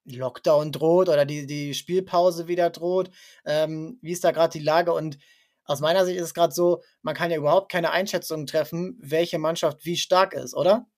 [0.05, 3.12] Lockdown droht oder die, die Spielpause wieder droht.
[3.44, 4.92] Ähm, wie ist da gerade die Lage?
[4.92, 5.18] Und
[5.66, 9.38] aus meiner Sicht ist es gerade so, man kann ja überhaupt keine Einschätzung treffen, welche
[9.38, 10.88] Mannschaft wie stark ist, oder?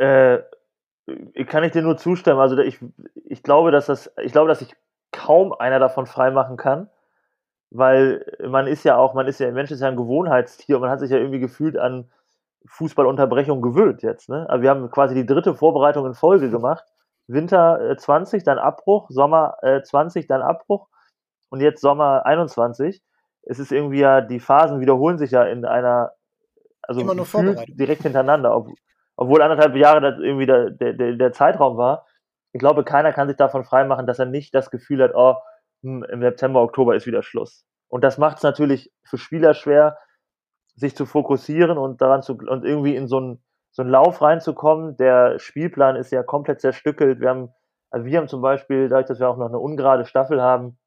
[0.00, 0.44] Äh,
[1.46, 2.40] kann ich dir nur zustimmen.
[2.40, 2.78] Also ich,
[3.26, 4.74] ich glaube, dass das, ich glaube, dass sich
[5.12, 6.88] kaum einer davon freimachen kann,
[7.70, 10.82] weil man ist ja auch, man ist ja, ein Mensch ist ja ein Gewohnheitstier und
[10.82, 12.10] man hat sich ja irgendwie gefühlt an
[12.66, 14.30] Fußballunterbrechung gewöhnt jetzt.
[14.30, 14.48] Ne?
[14.48, 16.84] Also wir haben quasi die dritte Vorbereitung in Folge gemacht.
[17.26, 20.88] Winter äh, 20, dann Abbruch, Sommer äh, 20, dann Abbruch
[21.50, 23.02] und jetzt Sommer 21.
[23.42, 26.12] Es ist irgendwie ja, die Phasen wiederholen sich ja in einer,
[26.82, 27.26] also Immer nur
[27.68, 28.68] direkt hintereinander, ob,
[29.20, 32.06] obwohl anderthalb Jahre das irgendwie der, der, der Zeitraum war.
[32.52, 35.34] Ich glaube, keiner kann sich davon freimachen, dass er nicht das Gefühl hat, oh,
[35.82, 37.66] hm, im September, Oktober ist wieder Schluss.
[37.88, 39.98] Und das macht es natürlich für Spieler schwer,
[40.74, 44.96] sich zu fokussieren und daran zu und irgendwie in so einen, so einen Lauf reinzukommen.
[44.96, 47.20] Der Spielplan ist ja komplett zerstückelt.
[47.20, 47.52] Wir haben,
[47.90, 50.78] also wir haben zum Beispiel, dadurch, dass wir auch noch eine ungerade Staffel haben,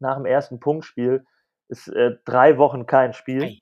[0.00, 1.24] nach dem ersten Punktspiel
[1.68, 3.60] ist äh, drei Wochen kein Spiel.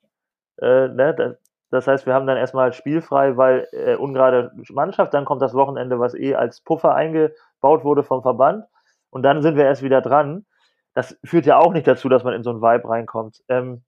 [0.59, 1.37] Äh, ne?
[1.75, 5.99] Das, heißt, wir haben dann erstmal spielfrei, weil äh, ungerade Mannschaft, dann kommt das Wochenende,
[5.99, 8.65] was eh als Puffer eingebaut wurde vom Verband
[9.09, 10.45] und dann sind wir erst wieder dran.
[10.93, 13.43] Das führt ja auch nicht dazu, dass man in so einen Vibe reinkommt.
[13.49, 13.83] Ähm,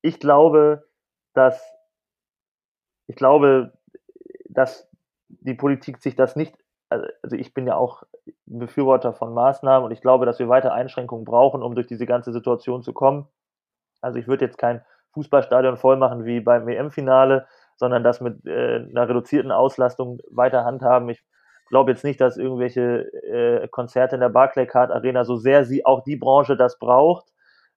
[0.00, 0.84] ich glaube,
[1.34, 1.62] dass
[3.06, 3.72] ich glaube,
[4.48, 4.88] dass
[5.28, 6.56] die Politik sich das nicht,
[6.88, 8.04] also ich bin ja auch
[8.46, 12.32] Befürworter von Maßnahmen und ich glaube, dass wir weiter Einschränkungen brauchen, um durch diese ganze
[12.32, 13.26] Situation zu kommen.
[14.00, 14.84] Also ich würde jetzt kein
[15.14, 17.46] Fußballstadion voll machen wie beim EM-Finale,
[17.76, 21.08] sondern das mit äh, einer reduzierten Auslastung weiter handhaben.
[21.08, 21.22] Ich
[21.68, 26.02] glaube jetzt nicht, dass irgendwelche äh, Konzerte in der Barclaycard Arena, so sehr sie auch
[26.04, 27.26] die Branche das braucht,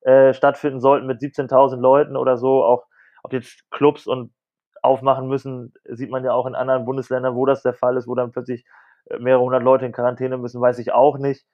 [0.02, 2.64] äh, stattfinden sollten mit 17.000 Leuten oder so.
[2.64, 2.86] Auch
[3.24, 4.32] ob jetzt Clubs und
[4.82, 8.16] aufmachen müssen, sieht man ja auch in anderen Bundesländern, wo das der Fall ist, wo
[8.16, 8.66] dann plötzlich
[9.10, 11.46] äh, mehrere hundert Leute in Quarantäne müssen, weiß ich auch nicht.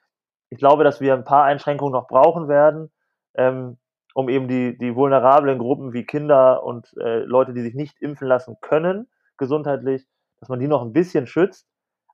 [0.49, 2.91] Ich glaube, dass wir ein paar Einschränkungen noch brauchen werden,
[3.35, 3.77] ähm,
[4.13, 8.27] um eben die, die vulnerablen Gruppen wie Kinder und äh, Leute, die sich nicht impfen
[8.27, 9.07] lassen können,
[9.37, 10.05] gesundheitlich,
[10.39, 11.67] dass man die noch ein bisschen schützt.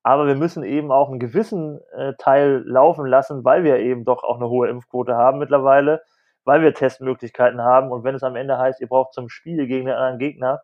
[0.03, 4.23] Aber wir müssen eben auch einen gewissen äh, Teil laufen lassen, weil wir eben doch
[4.23, 6.01] auch eine hohe Impfquote haben mittlerweile
[6.47, 7.91] weil wir Testmöglichkeiten haben.
[7.91, 10.63] Und wenn es am Ende heißt, ihr braucht zum Spiel gegen den anderen Gegner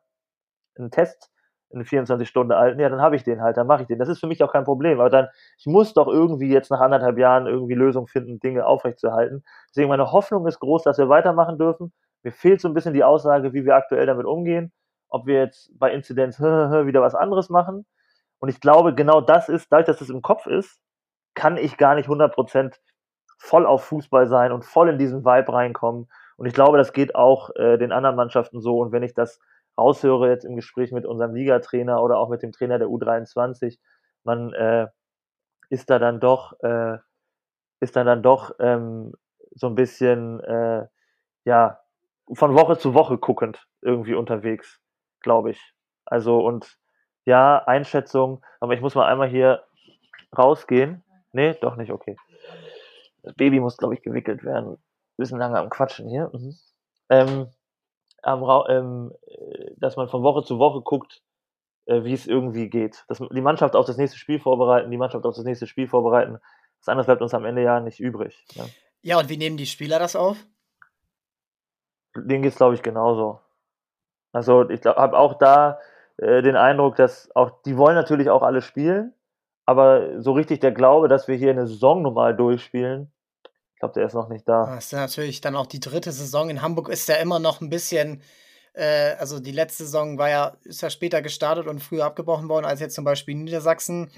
[0.78, 1.30] einen Test,
[1.74, 4.00] einen 24 Stunden alten, ja, dann habe ich den halt, dann mache ich den.
[4.00, 5.00] Das ist für mich auch kein Problem.
[5.00, 9.44] Aber dann, ich muss doch irgendwie jetzt nach anderthalb Jahren irgendwie Lösungen finden, Dinge aufrechtzuerhalten.
[9.70, 11.94] Deswegen meine Hoffnung ist groß, dass wir weitermachen dürfen.
[12.24, 14.72] Mir fehlt so ein bisschen die Aussage, wie wir aktuell damit umgehen.
[15.10, 17.86] Ob wir jetzt bei Inzidenz wieder was anderes machen.
[18.40, 20.80] Und ich glaube, genau das ist, dadurch, dass es das im Kopf ist,
[21.34, 22.76] kann ich gar nicht 100%
[23.38, 26.08] voll auf Fußball sein und voll in diesen Vibe reinkommen.
[26.38, 28.80] Und ich glaube, das geht auch äh, den anderen Mannschaften so.
[28.80, 29.40] Und wenn ich das
[29.78, 33.80] raushöre jetzt im Gespräch mit unserem Ligatrainer oder auch mit dem Trainer der U23,
[34.24, 34.88] man äh,
[35.70, 36.98] ist da dann doch, äh,
[37.80, 39.14] ist da dann doch ähm,
[39.52, 40.88] so ein bisschen, äh,
[41.46, 41.80] ja,
[42.34, 44.80] von Woche zu Woche guckend irgendwie unterwegs,
[45.20, 45.74] glaube ich.
[46.06, 46.78] Also und
[47.26, 49.64] ja, Einschätzung, aber ich muss mal einmal hier
[50.38, 51.04] rausgehen.
[51.32, 52.16] Nee, doch nicht, okay.
[53.24, 54.78] Das Baby muss, glaube ich, gewickelt werden.
[55.18, 56.30] Bisschen lange am Quatschen hier.
[56.34, 56.56] Mhm.
[57.10, 57.48] Ähm,
[58.26, 59.14] ähm,
[59.78, 61.22] dass man von Woche zu Woche guckt,
[61.86, 63.04] äh, wie es irgendwie geht.
[63.08, 66.40] Dass die Mannschaft auf das nächste Spiel vorbereiten, die Mannschaft auf das nächste Spiel vorbereiten.
[66.80, 68.46] Das andere bleibt uns am Ende ja nicht übrig.
[68.56, 68.66] Ne?
[69.02, 70.38] Ja, und wie nehmen die Spieler das auf?
[72.16, 73.40] Denen geht es, glaube ich, genauso.
[74.32, 75.80] Also ich habe auch da
[76.18, 79.14] äh, den Eindruck, dass auch, die wollen natürlich auch alle spielen,
[79.66, 83.12] aber so richtig der Glaube, dass wir hier eine Saison normal durchspielen,
[83.84, 84.76] glaube, der ist noch nicht da.
[84.76, 86.50] Das ist natürlich dann auch die dritte Saison.
[86.50, 88.22] In Hamburg ist ja immer noch ein bisschen,
[88.74, 92.66] äh, also die letzte Saison war ja, ist ja später gestartet und früher abgebrochen worden
[92.66, 94.10] als jetzt zum Beispiel Niedersachsen.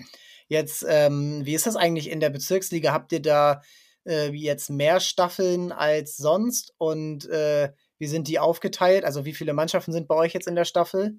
[0.48, 2.94] Jetzt, ähm, wie ist das eigentlich in der Bezirksliga?
[2.94, 3.64] Habt ihr da
[4.06, 6.76] äh, jetzt mehr Staffeln als sonst?
[6.78, 9.04] Und äh, wie sind die aufgeteilt?
[9.04, 11.18] Also wie viele Mannschaften sind bei euch jetzt in der Staffel?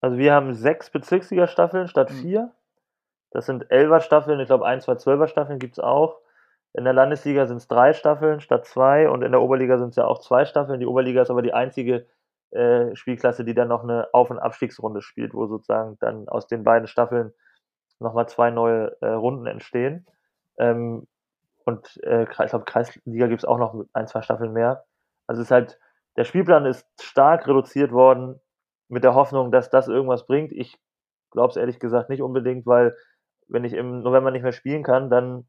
[0.00, 2.20] Also wir haben sechs Bezirksliga-Staffeln statt mhm.
[2.20, 2.54] vier.
[3.32, 6.20] Das sind Elfer-Staffeln, ich glaube ein, zwei Zwölfer-Staffeln gibt es auch.
[6.74, 9.96] In der Landesliga sind es drei Staffeln statt zwei und in der Oberliga sind es
[9.96, 10.80] ja auch zwei Staffeln.
[10.80, 12.06] Die Oberliga ist aber die einzige
[12.50, 16.64] äh, Spielklasse, die dann noch eine Auf- und Abstiegsrunde spielt, wo sozusagen dann aus den
[16.64, 17.32] beiden Staffeln
[18.00, 20.06] nochmal zwei neue äh, Runden entstehen.
[20.58, 21.06] Ähm,
[21.64, 24.84] und äh, ich glaube, Kreisliga gibt es auch noch ein, zwei Staffeln mehr.
[25.26, 25.78] Also es ist halt,
[26.16, 28.40] der Spielplan ist stark reduziert worden
[28.88, 30.52] mit der Hoffnung, dass das irgendwas bringt.
[30.52, 30.78] Ich
[31.30, 32.96] glaube es ehrlich gesagt nicht unbedingt, weil
[33.48, 35.46] wenn ich im November nicht mehr spielen kann, dann,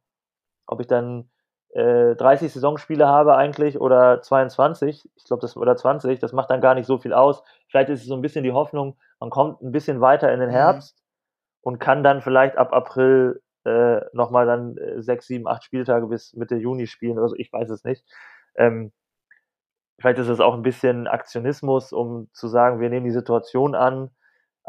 [0.70, 1.30] ob ich dann
[1.72, 6.62] äh, 30 Saisonspiele habe eigentlich oder 22, ich glaube das oder 20, das macht dann
[6.62, 7.44] gar nicht so viel aus.
[7.68, 10.50] Vielleicht ist es so ein bisschen die Hoffnung, man kommt ein bisschen weiter in den
[10.50, 10.54] mhm.
[10.54, 11.60] Herbst mhm.
[11.62, 16.34] und kann dann vielleicht ab April äh, nochmal dann äh, sechs, sieben, acht Spieltage bis
[16.34, 18.06] Mitte Juni spielen oder so, ich weiß es nicht.
[18.56, 18.92] Ähm,
[20.00, 24.12] vielleicht ist es auch ein bisschen Aktionismus, um zu sagen, wir nehmen die Situation an.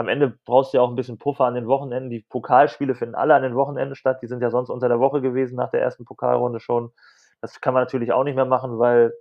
[0.01, 2.09] Am Ende brauchst du ja auch ein bisschen Puffer an den Wochenenden.
[2.09, 4.22] Die Pokalspiele finden alle an den Wochenenden statt.
[4.22, 6.90] Die sind ja sonst unter der Woche gewesen nach der ersten Pokalrunde schon.
[7.42, 9.12] Das kann man natürlich auch nicht mehr machen, weil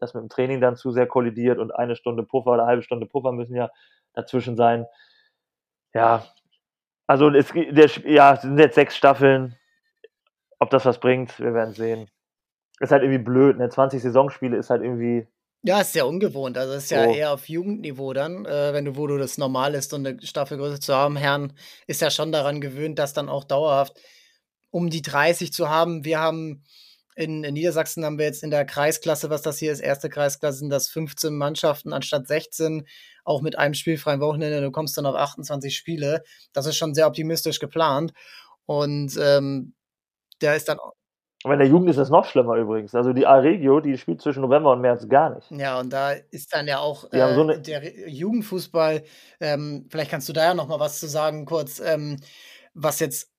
[0.00, 2.82] das mit dem Training dann zu sehr kollidiert und eine Stunde Puffer oder eine halbe
[2.82, 3.70] Stunde Puffer müssen ja
[4.12, 4.86] dazwischen sein.
[5.94, 6.24] Ja,
[7.06, 9.54] also es, der, ja, es sind jetzt sechs Staffeln.
[10.58, 12.10] Ob das was bringt, wir werden sehen.
[12.80, 13.68] Ist halt irgendwie blöd, ne?
[13.68, 15.28] 20 Saisonspiele ist halt irgendwie
[15.62, 16.56] ja, ist sehr ungewohnt.
[16.56, 17.12] Also ist ja oh.
[17.12, 20.80] eher auf Jugendniveau dann, äh, wenn du, wo du das normal ist, so eine Staffelgröße
[20.80, 21.16] zu haben.
[21.16, 21.52] Herrn
[21.86, 23.98] ist ja schon daran gewöhnt, das dann auch dauerhaft
[24.70, 26.04] um die 30 zu haben.
[26.04, 26.64] Wir haben
[27.16, 30.58] in, in, Niedersachsen haben wir jetzt in der Kreisklasse, was das hier ist, erste Kreisklasse,
[30.58, 32.86] sind das 15 Mannschaften anstatt 16,
[33.24, 34.60] auch mit einem spielfreien Wochenende.
[34.60, 36.22] Du kommst dann auf 28 Spiele.
[36.52, 38.12] Das ist schon sehr optimistisch geplant.
[38.66, 39.74] Und ähm,
[40.38, 40.78] da ist dann.
[41.44, 42.94] Aber in der Jugend ist das noch schlimmer übrigens.
[42.94, 45.50] Also die A-Regio, die spielt zwischen November und März gar nicht.
[45.52, 49.04] Ja, und da ist dann ja auch äh, so der Jugendfußball,
[49.40, 52.16] ähm, vielleicht kannst du da ja noch mal was zu sagen, kurz, ähm,
[52.74, 53.32] was jetzt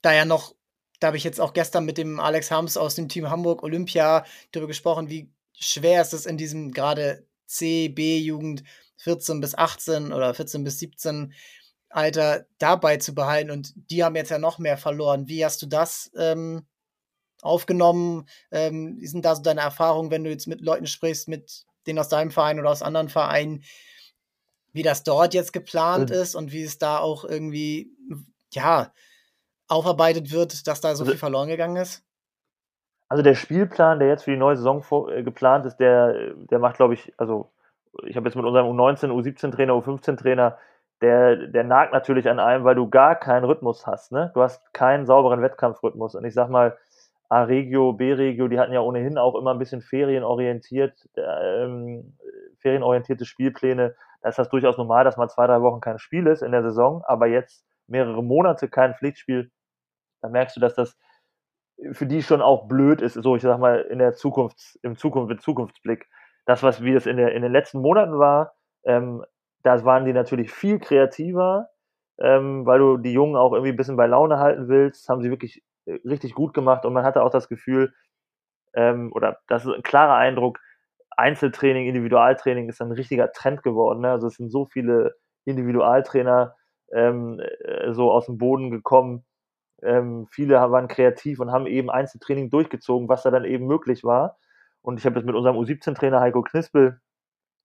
[0.00, 0.54] da ja noch,
[1.00, 4.24] da habe ich jetzt auch gestern mit dem Alex Harms aus dem Team Hamburg Olympia
[4.52, 8.62] darüber gesprochen, wie schwer ist es in diesem gerade C, B-Jugend
[8.98, 11.34] 14 bis 18 oder 14 bis 17
[11.90, 15.28] Alter dabei zu behalten und die haben jetzt ja noch mehr verloren.
[15.28, 16.66] Wie hast du das ähm,
[17.46, 18.28] aufgenommen?
[18.50, 21.98] Ähm, wie sind da so deine Erfahrungen, wenn du jetzt mit Leuten sprichst, mit denen
[21.98, 23.62] aus deinem Verein oder aus anderen Vereinen,
[24.72, 26.16] wie das dort jetzt geplant mhm.
[26.16, 27.90] ist und wie es da auch irgendwie,
[28.52, 28.92] ja,
[29.68, 32.04] aufarbeitet wird, dass da so also, viel verloren gegangen ist?
[33.08, 36.58] Also der Spielplan, der jetzt für die neue Saison vor, äh, geplant ist, der, der
[36.58, 37.52] macht, glaube ich, also
[38.04, 40.58] ich habe jetzt mit unserem U19, U17-Trainer, U15-Trainer,
[41.00, 44.12] der, der nagt natürlich an einem, weil du gar keinen Rhythmus hast.
[44.12, 44.30] Ne?
[44.34, 46.14] Du hast keinen sauberen Wettkampfrhythmus.
[46.14, 46.76] Und ich sag mal,
[47.28, 52.16] A-Regio, B-Regio, die hatten ja ohnehin auch immer ein bisschen ferienorientiert, ähm,
[52.58, 53.94] ferienorientierte Spielpläne.
[54.22, 56.62] Da ist das durchaus normal, dass mal zwei, drei Wochen kein Spiel ist in der
[56.62, 59.50] Saison, aber jetzt mehrere Monate kein Pflichtspiel,
[60.22, 60.96] da merkst du, dass das
[61.92, 65.28] für die schon auch blöd ist, so ich sag mal, in der Zukunft, im Zukunft,
[65.28, 66.08] mit Zukunftsblick.
[66.46, 68.54] Das, was wie es in, der, in den letzten Monaten war,
[68.84, 69.24] ähm,
[69.62, 71.68] da waren die natürlich viel kreativer,
[72.18, 75.02] ähm, weil du die Jungen auch irgendwie ein bisschen bei Laune halten willst.
[75.02, 77.94] Das haben sie wirklich richtig gut gemacht und man hatte auch das Gefühl,
[78.74, 80.60] ähm, oder das ist ein klarer Eindruck,
[81.16, 84.00] Einzeltraining, Individualtraining ist ein richtiger Trend geworden.
[84.00, 84.10] Ne?
[84.10, 86.54] Also es sind so viele Individualtrainer
[86.92, 89.24] ähm, äh, so aus dem Boden gekommen.
[89.82, 94.38] Ähm, viele waren kreativ und haben eben Einzeltraining durchgezogen, was da dann eben möglich war.
[94.82, 97.00] Und ich habe jetzt mit unserem U17-Trainer Heiko Knispel,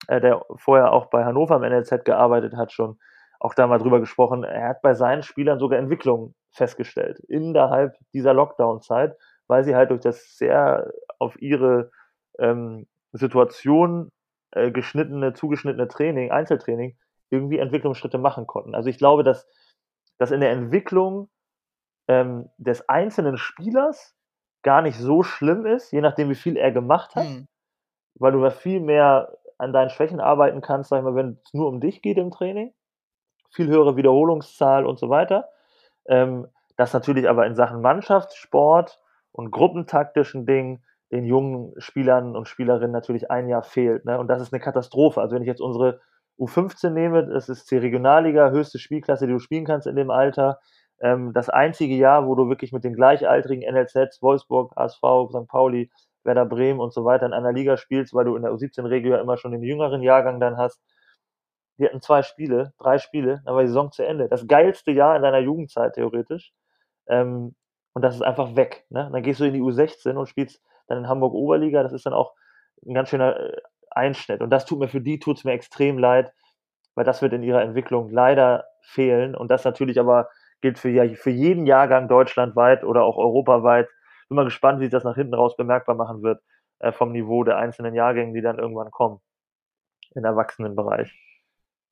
[0.07, 2.99] äh, der vorher auch bei Hannover im NLZ gearbeitet hat, schon
[3.39, 4.43] auch da mal drüber gesprochen.
[4.43, 10.01] Er hat bei seinen Spielern sogar Entwicklungen festgestellt innerhalb dieser Lockdown-Zeit, weil sie halt durch
[10.01, 11.91] das sehr auf ihre
[12.39, 14.11] ähm, Situation
[14.51, 16.97] äh, geschnittene, zugeschnittene Training, Einzeltraining,
[17.29, 18.75] irgendwie Entwicklungsschritte machen konnten.
[18.75, 19.47] Also ich glaube, dass,
[20.17, 21.29] dass in der Entwicklung
[22.07, 24.15] ähm, des einzelnen Spielers
[24.63, 27.47] gar nicht so schlimm ist, je nachdem, wie viel er gemacht hat, mhm.
[28.15, 31.67] weil du viel mehr an deinen Schwächen arbeiten kannst, sag ich mal, wenn es nur
[31.67, 32.73] um dich geht im Training,
[33.51, 35.49] viel höhere Wiederholungszahl und so weiter.
[36.07, 36.47] Ähm,
[36.77, 38.99] das natürlich aber in Sachen Mannschaftssport
[39.31, 44.05] und gruppentaktischen Dingen den jungen Spielern und Spielerinnen natürlich ein Jahr fehlt.
[44.05, 44.17] Ne?
[44.17, 45.21] Und das ist eine Katastrophe.
[45.21, 45.99] Also wenn ich jetzt unsere
[46.39, 50.59] U15 nehme, das ist die Regionalliga, höchste Spielklasse, die du spielen kannst in dem Alter.
[51.01, 55.47] Ähm, das einzige Jahr, wo du wirklich mit den gleichaltrigen NLZs, Wolfsburg, ASV, St.
[55.47, 55.91] Pauli,
[56.23, 59.21] Werder Bremen und so weiter in einer Liga spielst, weil du in der U17-Regio ja
[59.21, 60.81] immer schon den jüngeren Jahrgang dann hast.
[61.77, 64.27] Die hatten zwei Spiele, drei Spiele, dann war die Saison zu Ende.
[64.27, 66.53] Das geilste Jahr in deiner Jugendzeit theoretisch.
[67.07, 67.55] Ähm,
[67.93, 68.85] und das ist einfach weg.
[68.89, 69.09] Ne?
[69.11, 71.83] Dann gehst du in die U16 und spielst dann in Hamburg Oberliga.
[71.83, 72.33] Das ist dann auch
[72.85, 73.57] ein ganz schöner äh,
[73.89, 74.41] Einschnitt.
[74.41, 76.33] Und das tut mir für die tut es mir extrem leid,
[76.95, 79.35] weil das wird in ihrer Entwicklung leider fehlen.
[79.35, 80.29] Und das natürlich aber
[80.61, 83.89] gilt für, für jeden Jahrgang deutschlandweit oder auch europaweit.
[84.29, 86.41] Bin mal gespannt, wie sich das nach hinten raus bemerkbar machen wird
[86.79, 89.19] äh, vom Niveau der einzelnen Jahrgänge, die dann irgendwann kommen
[90.15, 91.13] im Erwachsenenbereich.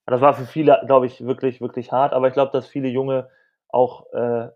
[0.10, 3.30] Das war für viele, glaube ich, wirklich, wirklich hart, aber ich glaube, dass viele Junge
[3.68, 4.50] auch äh,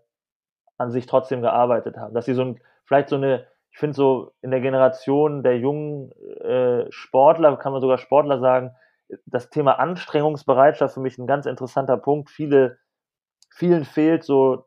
[0.78, 2.14] an sich trotzdem gearbeitet haben.
[2.14, 6.12] Dass sie so ein, vielleicht so eine, ich finde so in der Generation der jungen
[6.40, 8.74] äh, Sportler, kann man sogar Sportler sagen,
[9.26, 12.30] das Thema Anstrengungsbereitschaft für mich ein ganz interessanter Punkt.
[12.30, 12.78] Viele,
[13.50, 14.66] vielen fehlt so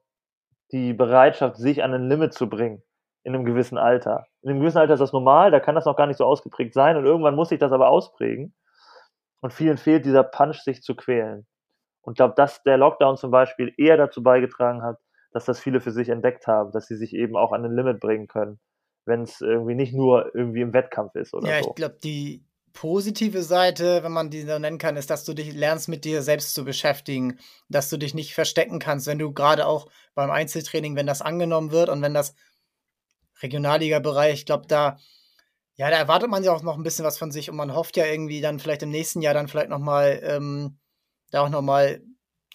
[0.71, 2.83] die Bereitschaft, sich an ein Limit zu bringen
[3.23, 4.27] in einem gewissen Alter.
[4.41, 6.73] In einem gewissen Alter ist das normal, da kann das noch gar nicht so ausgeprägt
[6.73, 8.53] sein und irgendwann muss sich das aber ausprägen.
[9.41, 11.45] Und vielen fehlt dieser Punch, sich zu quälen.
[12.01, 14.97] Und ich glaube, dass der Lockdown zum Beispiel eher dazu beigetragen hat,
[15.31, 17.99] dass das viele für sich entdeckt haben, dass sie sich eben auch an ein Limit
[17.99, 18.59] bringen können,
[19.05, 21.65] wenn es irgendwie nicht nur irgendwie im Wettkampf ist oder ja, so.
[21.65, 25.33] Ja, ich glaube, die positive Seite, wenn man die so nennen kann, ist, dass du
[25.33, 29.33] dich lernst, mit dir selbst zu beschäftigen, dass du dich nicht verstecken kannst, wenn du
[29.33, 32.35] gerade auch beim Einzeltraining, wenn das angenommen wird und wenn das
[33.41, 34.97] Regionalliga-Bereich, ich glaube, da,
[35.77, 37.97] ja, da erwartet man ja auch noch ein bisschen was von sich und man hofft
[37.97, 40.79] ja irgendwie dann vielleicht im nächsten Jahr dann vielleicht nochmal, ähm,
[41.31, 42.01] da auch nochmal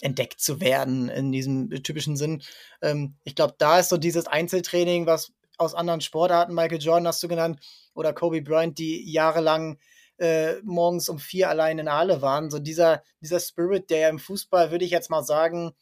[0.01, 2.43] entdeckt zu werden in diesem typischen Sinn.
[2.81, 7.23] Ähm, ich glaube, da ist so dieses Einzeltraining, was aus anderen Sportarten, Michael Jordan hast
[7.23, 7.59] du genannt,
[7.93, 9.77] oder Kobe Bryant, die jahrelang
[10.17, 12.49] äh, morgens um vier allein in der Halle waren.
[12.49, 15.73] So dieser, dieser Spirit, der ja im Fußball, würde ich jetzt mal sagen,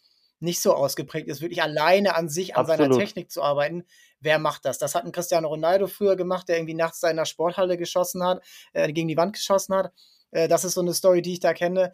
[0.41, 2.93] nicht so ausgeprägt ist, wirklich alleine an sich, an Absolut.
[2.93, 3.85] seiner Technik zu arbeiten.
[4.19, 4.77] Wer macht das?
[4.77, 8.43] Das hat ein Cristiano Ronaldo früher gemacht, der irgendwie nachts in der Sporthalle geschossen hat,
[8.73, 9.93] äh, gegen die Wand geschossen hat.
[10.31, 11.93] Äh, das ist so eine Story, die ich da kenne.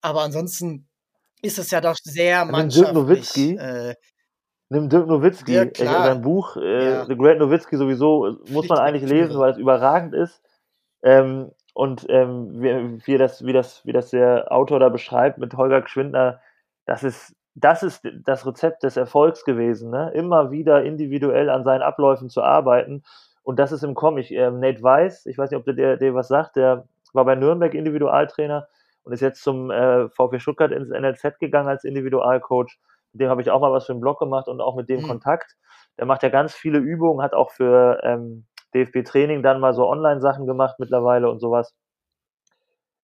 [0.00, 0.88] Aber ansonsten
[1.42, 3.32] ist es ja doch sehr mannschaftlich.
[3.32, 3.94] Dirk äh,
[4.70, 7.06] Nimm Dirk Nowitzki, äh, sein Buch äh, ja.
[7.06, 10.42] The Great Nowitzki sowieso, äh, muss man eigentlich lesen, weil es überragend ist.
[11.02, 15.54] Ähm, und ähm, wie, wie, das, wie, das, wie das der Autor da beschreibt mit
[15.54, 16.40] Holger Geschwindner,
[16.86, 20.10] das ist, das ist das Rezept des Erfolgs gewesen, ne?
[20.14, 23.04] immer wieder individuell an seinen Abläufen zu arbeiten.
[23.42, 24.30] Und das ist im Comic.
[24.30, 27.36] Ähm, Nate Weiss, ich weiß nicht, ob der, der, der was sagt, der war bei
[27.36, 28.66] Nürnberg Individualtrainer
[29.04, 32.78] und ist jetzt zum äh, VfB Stuttgart ins NLZ gegangen als Individualcoach.
[33.12, 35.02] Mit dem habe ich auch mal was für einen Blog gemacht und auch mit dem
[35.02, 35.08] mhm.
[35.08, 35.56] Kontakt.
[35.98, 40.46] Der macht ja ganz viele Übungen, hat auch für ähm, DFB-Training dann mal so Online-Sachen
[40.46, 41.72] gemacht mittlerweile und sowas.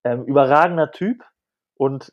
[0.03, 1.23] Ähm, überragender Typ
[1.77, 2.13] und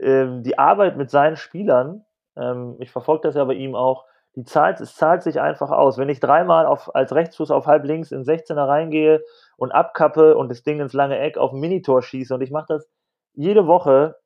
[0.00, 2.04] ähm, die Arbeit mit seinen Spielern,
[2.36, 4.04] ähm, ich verfolge das ja bei ihm auch,
[4.36, 5.98] die zahlt, es zahlt sich einfach aus.
[5.98, 9.24] Wenn ich dreimal auf, als Rechtsfuß auf halb links in 16er reingehe
[9.56, 12.66] und abkappe und das Ding ins lange Eck auf ein Minitor schieße und ich mache
[12.68, 12.88] das
[13.34, 14.16] jede Woche,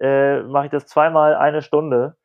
[0.00, 2.16] äh, mache ich das zweimal eine Stunde,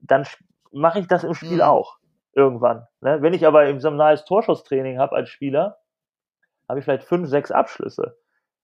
[0.00, 0.24] dann
[0.70, 1.62] mache ich das im Spiel mhm.
[1.62, 1.98] auch
[2.32, 2.86] irgendwann.
[3.00, 3.20] Ne?
[3.20, 5.78] Wenn ich aber so ein nahes Torschusstraining habe als Spieler,
[6.68, 8.16] habe ich vielleicht fünf, sechs Abschlüsse.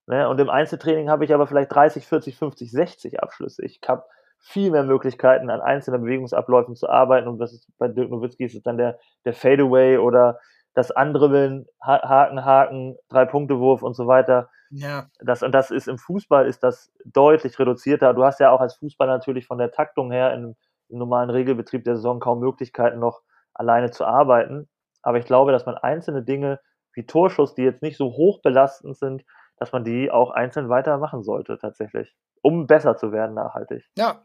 [0.09, 0.27] Ne?
[0.27, 3.65] Und im Einzeltraining habe ich aber vielleicht 30, 40, 50, 60 Abschlüsse.
[3.65, 4.05] Ich habe
[4.39, 7.29] viel mehr Möglichkeiten, an einzelnen Bewegungsabläufen zu arbeiten.
[7.29, 10.39] Und das ist bei Dirk Nowitzki ist es dann der, der Fadeaway oder
[10.73, 14.49] das Andribbeln, Haken, Haken, Drei-Punkte-Wurf und so weiter.
[14.71, 15.09] Ja.
[15.19, 18.15] Das, und das ist im Fußball ist das deutlich reduzierter.
[18.15, 20.57] Du hast ja auch als Fußballer natürlich von der Taktung her im,
[20.89, 23.21] im normalen Regelbetrieb der Saison kaum Möglichkeiten, noch
[23.53, 24.69] alleine zu arbeiten.
[25.03, 26.61] Aber ich glaube, dass man einzelne Dinge
[26.95, 29.25] wie Torschuss, die jetzt nicht so hoch belastend sind,
[29.59, 33.85] dass man die auch einzeln weitermachen sollte, tatsächlich, um besser zu werden nachhaltig.
[33.97, 34.25] Ja.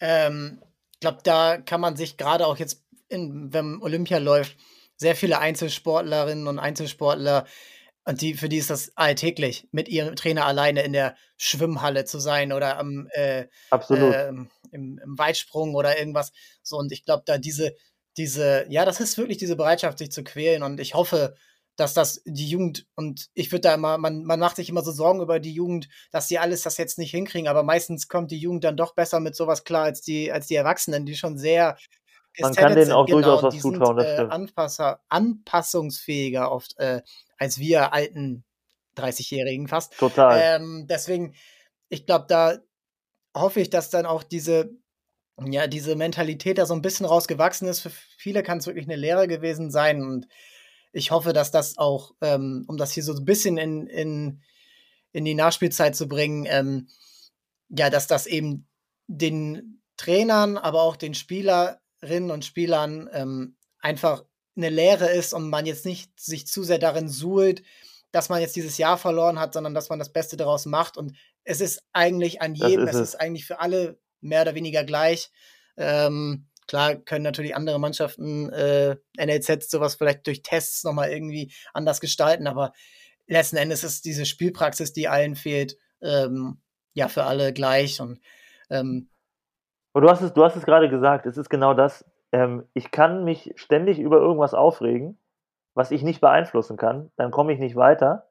[0.00, 0.60] Ähm,
[0.92, 4.56] ich glaube, da kann man sich gerade auch jetzt, in, wenn Olympia läuft,
[4.96, 7.44] sehr viele Einzelsportlerinnen und Einzelsportler,
[8.06, 12.18] und die, für die ist das alltäglich, mit ihrem Trainer alleine in der Schwimmhalle zu
[12.18, 13.46] sein oder am äh.
[13.70, 14.50] Äh, im,
[15.02, 16.32] im, Weitsprung oder irgendwas.
[16.62, 17.74] So, und ich glaube, da diese,
[18.16, 20.62] diese, ja, das ist wirklich diese Bereitschaft, sich zu quälen.
[20.62, 21.34] Und ich hoffe,
[21.76, 24.92] dass das die Jugend, und ich würde da immer, man, man macht sich immer so
[24.92, 28.38] Sorgen über die Jugend, dass die alles das jetzt nicht hinkriegen, aber meistens kommt die
[28.38, 31.76] Jugend dann doch besser mit sowas klar als die, als die Erwachsenen, die schon sehr
[32.40, 37.00] man kann denen auch genau, durchaus was zutrauen, das äh, Anpasser, anpassungsfähiger oft äh,
[37.38, 38.44] als wir alten
[38.96, 39.96] 30-Jährigen fast.
[39.98, 40.40] Total.
[40.40, 41.34] Ähm, deswegen,
[41.88, 42.58] ich glaube, da
[43.36, 44.70] hoffe ich, dass dann auch diese,
[45.44, 47.80] ja, diese Mentalität da so ein bisschen rausgewachsen ist.
[47.80, 50.28] Für viele kann es wirklich eine Lehre gewesen sein und
[50.94, 54.42] ich hoffe, dass das auch, ähm, um das hier so ein bisschen in, in,
[55.12, 56.88] in die Nachspielzeit zu bringen, ähm,
[57.68, 58.68] ja, dass das eben
[59.08, 64.24] den Trainern, aber auch den Spielerinnen und Spielern ähm, einfach
[64.56, 67.62] eine Lehre ist und man jetzt nicht sich zu sehr darin suhlt,
[68.12, 70.96] dass man jetzt dieses Jahr verloren hat, sondern dass man das Beste daraus macht.
[70.96, 73.08] Und es ist eigentlich an jedem, ist es.
[73.10, 75.32] ist eigentlich für alle mehr oder weniger gleich.
[75.76, 82.00] Ähm, klar können natürlich andere Mannschaften, äh, NLZ, sowas vielleicht durch Tests nochmal irgendwie anders
[82.00, 82.72] gestalten, aber
[83.26, 86.60] letzten Endes ist diese Spielpraxis, die allen fehlt, ähm,
[86.94, 88.00] ja, für alle gleich.
[88.00, 88.20] Und
[88.70, 89.08] ähm,
[89.94, 93.24] du hast es, du hast es gerade gesagt, es ist genau das, ähm, ich kann
[93.24, 95.18] mich ständig über irgendwas aufregen,
[95.74, 98.28] was ich nicht beeinflussen kann, dann komme ich nicht weiter.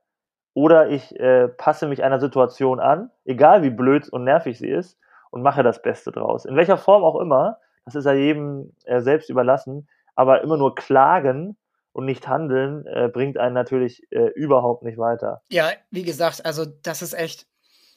[0.56, 5.00] Oder ich äh, passe mich einer Situation an, egal wie blöd und nervig sie ist,
[5.32, 6.46] und mache das Beste draus.
[6.46, 10.76] In welcher Form auch immer, das ist ja jedem äh, selbst überlassen, aber immer nur
[10.76, 11.58] klagen
[11.92, 15.42] und nicht handeln äh, bringt einen natürlich äh, überhaupt nicht weiter.
[15.50, 17.48] Ja, wie gesagt, also das ist echt,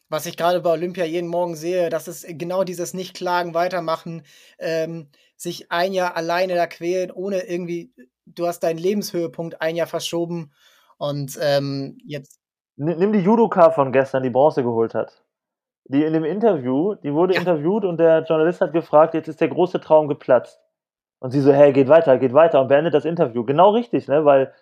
[0.09, 4.22] was ich gerade bei Olympia jeden Morgen sehe, das ist genau dieses Nicht-Klagen, Weitermachen.
[4.59, 7.93] Ähm, sich ein Jahr alleine da quälen, ohne irgendwie,
[8.24, 10.53] du hast deinen Lebenshöhepunkt ein Jahr verschoben
[10.99, 12.41] und ähm, jetzt.
[12.76, 15.24] Nimm die Judoka von gestern, die Bronze geholt hat.
[15.89, 17.41] Die in dem Interview, die wurde ja.
[17.41, 20.61] interviewt und der Journalist hat gefragt, jetzt ist der große Traum geplatzt.
[21.20, 23.45] Und sie so, hey, geht weiter, geht weiter und beendet das Interview.
[23.45, 24.24] Genau richtig, ne?
[24.24, 24.53] Weil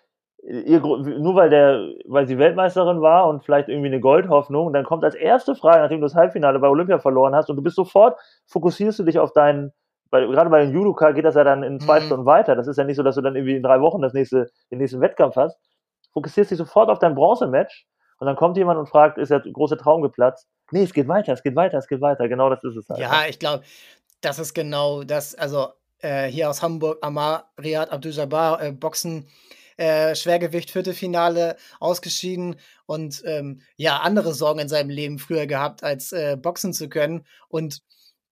[0.45, 4.85] ihr, nur weil der, weil sie Weltmeisterin war und vielleicht irgendwie eine Goldhoffnung, und dann
[4.85, 7.75] kommt als erste Frage, nachdem du das Halbfinale bei Olympia verloren hast, und du bist
[7.75, 8.17] sofort,
[8.47, 9.73] fokussierst du dich auf deinen,
[10.11, 12.03] weil gerade bei den Judoka geht das ja dann in zwei mhm.
[12.03, 12.55] Stunden weiter.
[12.55, 14.77] Das ist ja nicht so, dass du dann irgendwie in drei Wochen das nächste, den
[14.77, 15.57] nächsten Wettkampf hast.
[16.13, 17.87] Fokussierst dich sofort auf dein Bronzematch
[18.19, 20.47] und dann kommt jemand und fragt, ist der große Traum geplatzt?
[20.71, 22.27] Nee, es geht weiter, es geht weiter, es geht weiter.
[22.27, 22.99] Genau das ist es halt.
[22.99, 23.29] Ja, ne?
[23.29, 23.63] ich glaube,
[24.21, 29.27] das ist genau das, also äh, hier aus Hamburg, Amar Riyad Abdul-Jabbar, äh, Boxen,
[29.77, 32.55] äh, Schwergewicht Viertelfinale ausgeschieden
[32.85, 37.25] und ähm, ja, andere Sorgen in seinem Leben früher gehabt, als äh, boxen zu können.
[37.49, 37.83] Und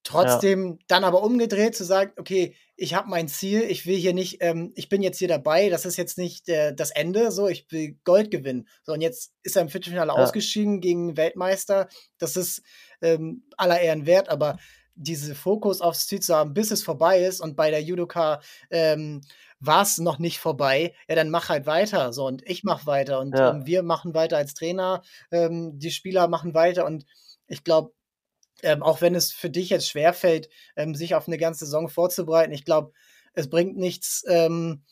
[0.04, 0.78] Trotzdem ja.
[0.88, 4.72] dann aber umgedreht zu sagen, okay, ich habe mein Ziel, ich will hier nicht, ähm,
[4.76, 8.00] ich bin jetzt hier dabei, das ist jetzt nicht äh, das Ende, so, ich will
[8.04, 8.68] Gold gewinnen.
[8.84, 10.16] So, und jetzt ist er im Viertelfinale ja.
[10.16, 11.88] ausgeschieden gegen Weltmeister.
[12.18, 12.64] Das ist
[13.02, 14.58] ähm, aller Ehren wert, aber
[14.96, 19.22] diese Fokus aufs Ziel zu haben, bis es vorbei ist und bei der Judoka ähm,
[19.60, 22.12] war es noch nicht vorbei, ja, dann mach halt weiter.
[22.12, 23.52] So, und ich mach weiter und ja.
[23.52, 27.06] ähm, wir machen weiter als Trainer, ähm, die Spieler machen weiter und
[27.48, 27.94] ich glaube,
[28.64, 32.54] ähm, auch wenn es für dich jetzt schwerfällt, ähm, sich auf eine ganze Saison vorzubereiten.
[32.54, 32.92] Ich glaube,
[33.34, 34.84] es bringt nichts, ähm,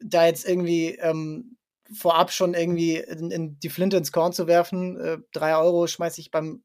[0.00, 1.56] da jetzt irgendwie ähm,
[1.92, 5.00] vorab schon irgendwie in, in, die Flinte ins Korn zu werfen.
[5.00, 6.62] Äh, drei Euro schmeiße ich beim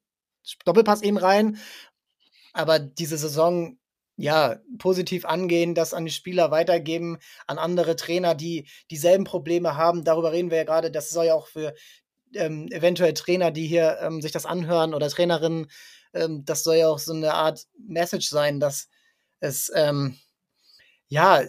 [0.64, 1.58] Doppelpass eben rein.
[2.52, 3.78] Aber diese Saison
[4.16, 10.04] ja, positiv angehen, das an die Spieler weitergeben, an andere Trainer, die dieselben Probleme haben.
[10.04, 10.90] Darüber reden wir ja gerade.
[10.90, 11.74] Das soll ja auch für
[12.34, 15.66] ähm, eventuell Trainer, die hier ähm, sich das anhören oder Trainerinnen
[16.14, 18.88] ähm, das soll ja auch so eine Art Message sein, dass
[19.40, 20.18] es ähm,
[21.08, 21.42] ja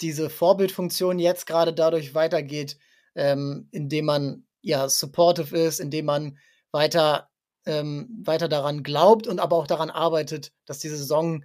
[0.00, 2.78] diese Vorbildfunktion jetzt gerade dadurch weitergeht,
[3.14, 6.38] ähm, indem man ja supportive ist, indem man
[6.72, 7.30] weiter
[7.66, 11.44] ähm, weiter daran glaubt und aber auch daran arbeitet, dass diese Saison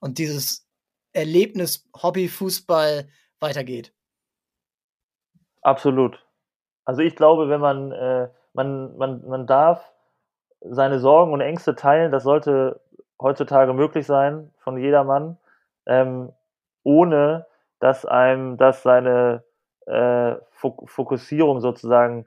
[0.00, 0.68] und dieses
[1.12, 3.08] Erlebnis Hobby-Fußball
[3.40, 3.92] weitergeht.
[5.62, 6.22] Absolut.
[6.84, 9.92] Also ich glaube, wenn man, äh, man, man, man darf
[10.70, 12.80] seine Sorgen und Ängste teilen, das sollte
[13.20, 15.38] heutzutage möglich sein von jedermann,
[15.86, 16.32] ähm,
[16.82, 17.46] ohne
[17.80, 19.44] dass einem das seine
[19.86, 22.26] äh, Fokussierung sozusagen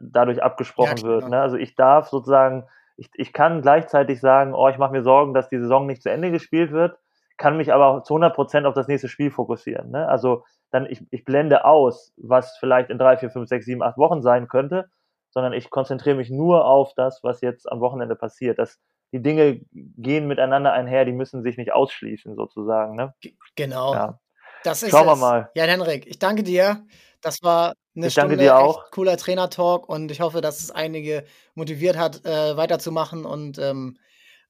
[0.00, 1.28] dadurch abgesprochen ja, wird.
[1.28, 1.40] Ne?
[1.40, 2.64] Also ich darf sozusagen,
[2.96, 6.10] ich, ich kann gleichzeitig sagen, oh, ich mache mir Sorgen, dass die Saison nicht zu
[6.10, 6.98] Ende gespielt wird,
[7.36, 9.90] kann mich aber zu 100 Prozent auf das nächste Spiel fokussieren.
[9.90, 10.08] Ne?
[10.08, 13.96] Also dann, ich, ich blende aus, was vielleicht in drei, vier, fünf, sechs, sieben, acht
[13.96, 14.90] Wochen sein könnte,
[15.30, 18.58] sondern ich konzentriere mich nur auf das, was jetzt am Wochenende passiert.
[18.58, 18.78] Das,
[19.12, 22.96] die Dinge gehen miteinander einher, die müssen sich nicht ausschließen, sozusagen.
[22.96, 23.14] Ne?
[23.56, 23.94] Genau.
[23.94, 24.20] Ja.
[24.64, 25.20] Das ist Schauen wir es.
[25.20, 25.50] mal.
[25.54, 26.84] Ja, Henrik, ich danke dir.
[27.20, 28.84] Das war eine ich Stunde dir auch.
[28.84, 31.24] echt cooler Trainer-Talk und ich hoffe, dass es einige
[31.54, 33.98] motiviert hat, äh, weiterzumachen und ähm,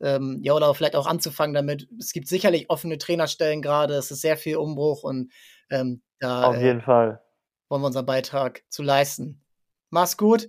[0.01, 1.89] ähm, ja, oder vielleicht auch anzufangen damit.
[1.99, 5.33] Es gibt sicherlich offene Trainerstellen gerade, es ist sehr viel Umbruch und
[5.71, 7.23] ähm, da Auf jeden äh, Fall.
[7.69, 9.43] wollen wir unseren Beitrag zu leisten.
[9.91, 10.49] Mach's gut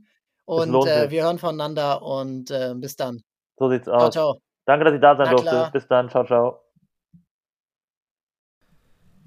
[0.49, 3.21] und äh, wir hören voneinander und äh, bis dann.
[3.57, 4.11] So sieht's aus.
[4.11, 4.41] Ciao, ciao.
[4.65, 5.49] Danke, dass ich da sein Na durfte.
[5.49, 5.71] Klar.
[5.71, 6.09] Bis dann.
[6.09, 6.61] Ciao, ciao.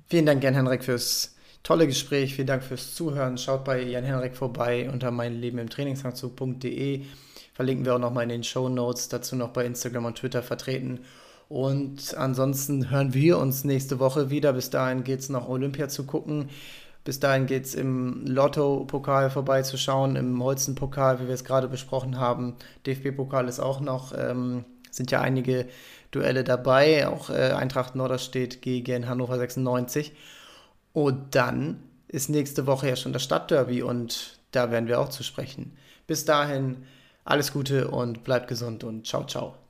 [0.07, 2.35] Vielen Dank, Jan Henrik, fürs tolle Gespräch.
[2.35, 3.39] Vielen Dank fürs Zuhören.
[3.39, 7.05] Schaut bei Jan Henrik vorbei unter meinlebenimtrainingsanzug.de.
[7.55, 11.05] Verlinken wir auch nochmal in den Show Notes, dazu noch bei Instagram und Twitter vertreten.
[11.49, 14.55] Und ansonsten hören wir uns nächste Woche wieder.
[14.55, 16.49] Bis dahin geht es noch Olympia zu gucken.
[17.05, 22.55] Bis dahin geht es im Lotto-Pokal vorbeizuschauen, im Holzen-Pokal, wie wir es gerade besprochen haben.
[22.87, 25.67] DFB-Pokal ist auch noch, ähm, sind ja einige
[26.13, 27.09] Duelle dabei.
[27.09, 30.13] Auch äh, Eintracht Norderstedt gegen Hannover 96.
[30.93, 35.23] Und dann ist nächste Woche ja schon das Stadtderby und da werden wir auch zu
[35.23, 35.77] sprechen.
[36.07, 36.85] Bis dahin
[37.25, 39.62] alles Gute und bleibt gesund und ciao, ciao.